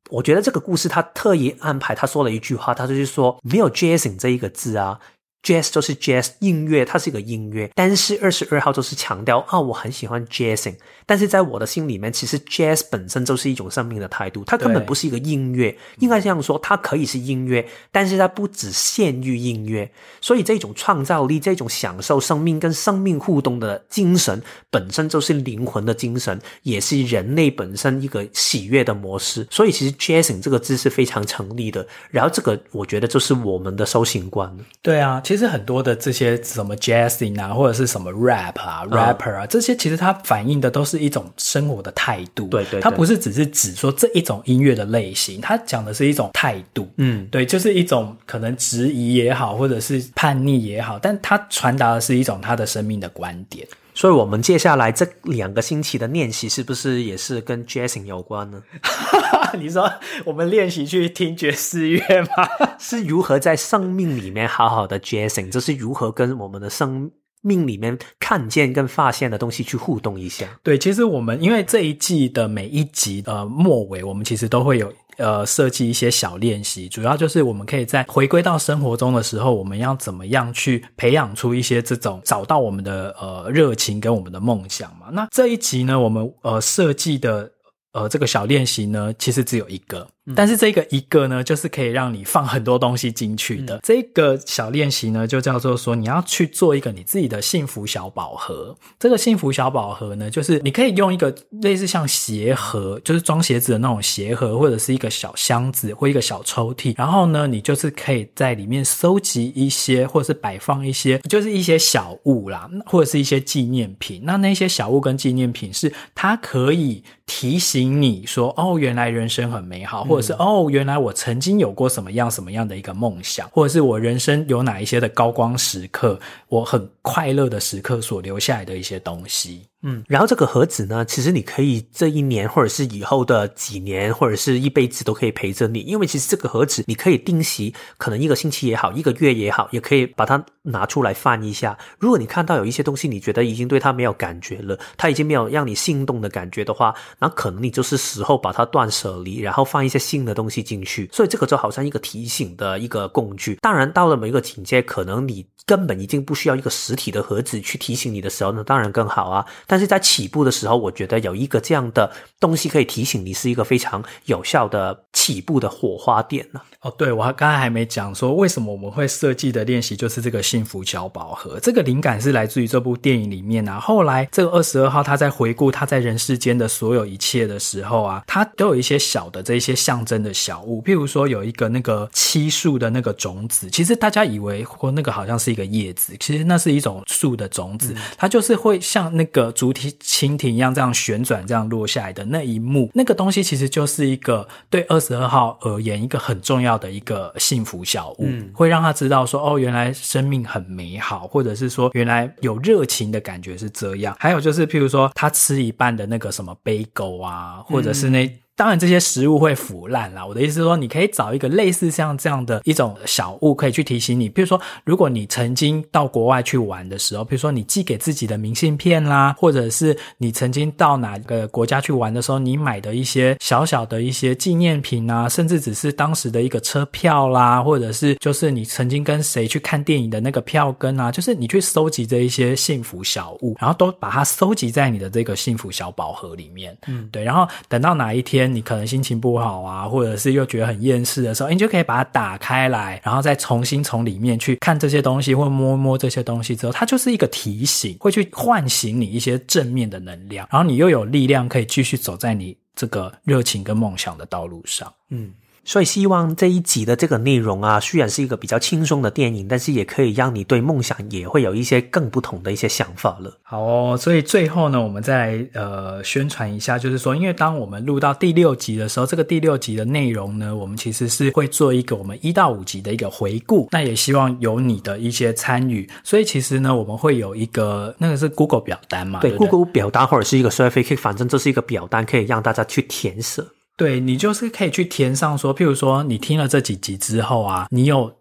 [0.10, 4.99] 我觉得这个故事他特意安排，他说了一句话，他就是说没有 jazzing 这一个字啊。
[5.41, 7.72] Jazz 就是 Jazz 音乐，它是一个音乐。
[7.74, 10.76] 但是二十二号就是强调啊，我很喜欢 Jazzing。
[11.10, 15.76] 但是在我的心里面，其实 Jazz 本身就是一种生命的态度，它根本不是一个音乐。
[15.97, 19.89] 应该这样说，它可以是音乐，但是它不只限于音乐。
[20.22, 24.39] 所以这种创造力、这种享受生命跟生命互动的精神，
[24.70, 29.47] 本身就是灵魂的精神，也是人类本身一个喜悦的模式。
[29.49, 31.88] 所以其实 Jazzing 这个字是非常成立的。
[32.12, 34.55] 然后这个，我觉得就是我们的修行观。
[34.84, 35.20] 对啊。
[35.24, 42.47] 其实很多的这些什么 jazzing 啊，或者是什么 rap 啊、嗯、rapper 啊，这些其实它反映的都是一种生活的态度。
[42.47, 46.88] 对，对对，它不是只是指说这一种音乐的类型，它讲的是一种态度。
[46.97, 53.68] 嗯，对，就是一种可能质疑也好，或者是叛逆也好，但它传达的是一种他的生命的观点。
[53.95, 58.62] 所以，我们接下来这两个星期的练习，是不是也是跟 jazzing 有关呢？
[59.60, 59.91] 你说
[60.24, 62.47] 我们练习去听爵士乐吗？
[62.80, 65.52] 是如何在生命里面好好的 jazzing？
[65.52, 70.45] 这是如何跟我们的生命里面看见跟发现的东西去互动一下？
[70.63, 74.91] 对，其实我们因为这一季的每一集呃末尾，我们其实都会有。
[75.17, 85.07] 呃，设计一些小练习，主要就是我们可以在回归到生活中的时候，我们要怎么样去培养出一些这种找到我们的呃热情跟我们的梦想嘛？
[85.11, 87.51] 那这一集呢，我们呃设计的
[87.91, 90.07] 呃这个小练习呢，其实只有一个。
[90.36, 93.77] 但是这个一个呢，就是可以让你放很多东西进去的。
[93.77, 98.75] 嗯、这个小练习呢，就叫做说，你要去做一个你自己的幸福小宝盒。
[98.99, 106.93] 这个幸福小宝盒呢，就是你可以用一个类似像鞋盒，就是装鞋子的那种鞋盒，或者是一个小箱子或一个小抽屉。
[106.97, 114.21] 然后呢，你就是可以在里面收集一些，或者是摆放一些，就是一些小物啦，或者是一些纪念品。
[114.23, 129.68] 那那些小物跟纪念品是它可以提醒你说，哦，原来人生很美好，或者是哦，原来我曾经有过什么样什么样的一个梦想，或者是我人生有哪一些的高光时刻，我很快乐的时刻所留下来的一些东西。
[129.82, 135.80] 嗯，然后这个盒子呢，其实你可以这一年，或者是以后的几年，或者是一辈子都可以陪着你。
[135.80, 141.77] 因为其实这个盒子你可以定期，可能一个星期也好，一个月也好，也可以把它拿出来翻一下。
[141.97, 151.09] 如果你看到有一些东西，你觉得已经对它没有感觉了，它已经没有让你心动的感觉的话，那可能你就是时候把它断舍离，然后放一些新的东西进去。
[151.13, 153.55] 所以这个就好像一个提醒的一个工具。
[153.61, 159.45] 当然，到了某一个境界，可能你根本已经不需要一个实体的盒子去提醒你的时候，那当然更好啊。
[159.67, 166.59] 但是在起步的时候，我觉得有一个这样的东西可以提醒你，是一个非常有效的起步的火花点呢。
[166.82, 171.59] 哦，对，我刚才还没讲说为什么我们会设计的练习就是这个幸福小宝盒。
[171.61, 173.80] 这个灵感是来自于这部电影里面啊。
[173.80, 189.89] 后来这个二十二号他在回顾他在人世间的所有一切的时候啊，他都有一些小的这些象征的小物，譬如说有一个那个七树的那个种子，其实大家以为或那个好像是一个个叶子，其实那是一种树的种子，嗯、它就是会像那个主体。
[190.01, 204.16] 蜻蜓一样这样旋转，这样落下来的那一幕，那个东西其实就是一个对二十二号而言一个很重要的一个幸福小物，嗯、会让他知道说，哦，原来生命很美好，或者是说，原来有热情的感觉是这样。
[204.20, 208.32] 还有就是，譬如说，他吃一半的那个什么杯狗啊，或者是那。
[208.60, 210.26] 当然这些食物会腐烂啦。
[210.26, 214.28] 我的意思是说，你可以找一个类似像这样的一种小物，可以去提醒你。
[214.28, 236.78] 比如说，如果你曾经到国外去玩的时候，比如说你寄给自己的明信片啦，或者是你曾经到哪个国家去玩的时候，你买的一些小小的一些纪念品啊，甚至只是当时的一个车票啦，或者是就是你曾经跟谁去看电影的那个票根啊，就是你去收集这一些幸福小物，然后都把它收集在你的这个幸福小宝盒里面。
[236.88, 237.24] 嗯，对。
[237.24, 254.91] 然后等到哪一天你可能心情不好啊，或者是又觉得很厌世的时候，你就可以把它打开来，然后再重新从里面去看这些东西，或摸摸这些东西之后，它就是一个提醒，会去唤醒你一些正面的能量，然后你又有力量可以继续走在你这个热情跟梦想的道路上。
[255.10, 255.32] 嗯。
[255.70, 263.38] 所以希望这一集的这个内容啊，虽然是一个比较轻松的电影，但是也可以让你对梦想也会有一些更不同的一些想法了。
[263.43, 275.88] 好哦，所以最后呢，我们再来呃宣传一下，就是说，因为当我们录到第六集的时候，这个第六集的内容呢，我们其实是会做一个我们一到五集的一个回顾，那也希望有你的一些参与。
[276.03, 283.43] 所以其实呢，我们会有一个那个是 Google 表单嘛，对，对对，Google 表单或者是一个 Survey Kit，反正这是一个表单，可以让大家去填写。
[283.80, 288.13] 对，你就是可以去填上说，譬如说你听了这几集之后啊，你有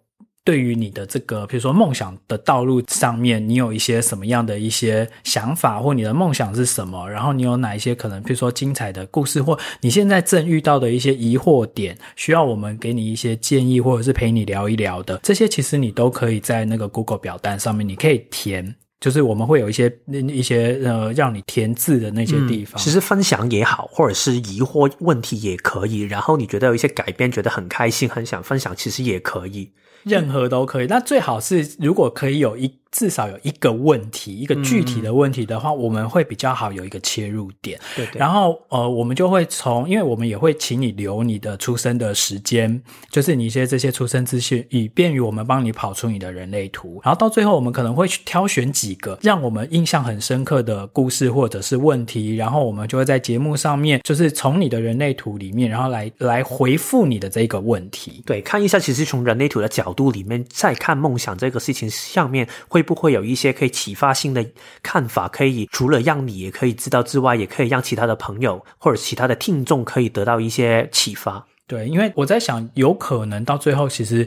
[0.45, 7.11] 对于你的这个，譬如说梦想的道路上面，你有一些什么样的一些想法，或你的梦想是什么？
[7.11, 18.77] 然后你有哪一些可能，譬如说精彩的故事，或你现在正遇到的一些疑惑点，需要我们给你一些建议，或者是陪你聊一聊的，这些其实你都可以在那个 Google 表单上面，你可以填。
[19.01, 26.01] 就是我们会有一些一些呃让你填字的那些地方，嗯，其实分享也好，或者是疑惑问题也可以。
[26.01, 29.71] 然后你觉得有一些改变，觉得很开心，很想分享，其实也可以，
[30.03, 30.87] 任何都可以。
[30.87, 32.75] 那最好是如果可以有一。
[32.91, 37.79] 至少有一个问题，一个具体的问题的话，嗯、我们会比较好有一个切入点。
[37.95, 38.19] 对对。
[38.19, 46.99] 然后呃，我们就会从，因为我们也会请你留你的出生的时间，就是你一些这些出生资讯，以便于我们帮你跑出你的人类图。
[47.05, 58.23] 然后到最后，我们可能会去挑选几个让我们印象很深刻的故事或者是问题，然后我们就会在节目上面，就是从你的人类图里面，然后来来回复你的这个问题。
[58.25, 62.78] 对，看一下，其实从人类图的角度里面再看梦想这个事情上面会。
[62.79, 64.47] 会不会有一些可以启发性的
[64.85, 65.27] 看法？
[65.27, 71.45] 可以除了让你也可以知道之外，也可以让其他的朋友或者其他的听众可以得到一些启发。
[71.67, 74.27] 对，因为我在想，有可能到最后，其实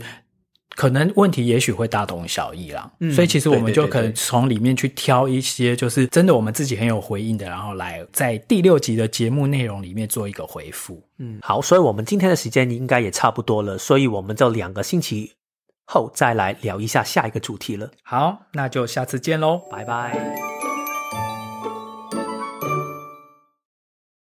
[0.76, 2.91] 可能问题也许会大同小异啦。
[2.99, 11.02] 嗯，所以其实我们就可能从里面去挑一些，就是真的我们自己很有回应的，然后来在第六集的节目内容里面做一个回复。
[11.20, 15.32] 嗯，好，所以我们今天的时间应该也差不多了，所以我们就两个星期。
[15.91, 17.91] 后再来聊一下下一个主题了。
[18.01, 20.70] 好，那就下次见喽，拜拜。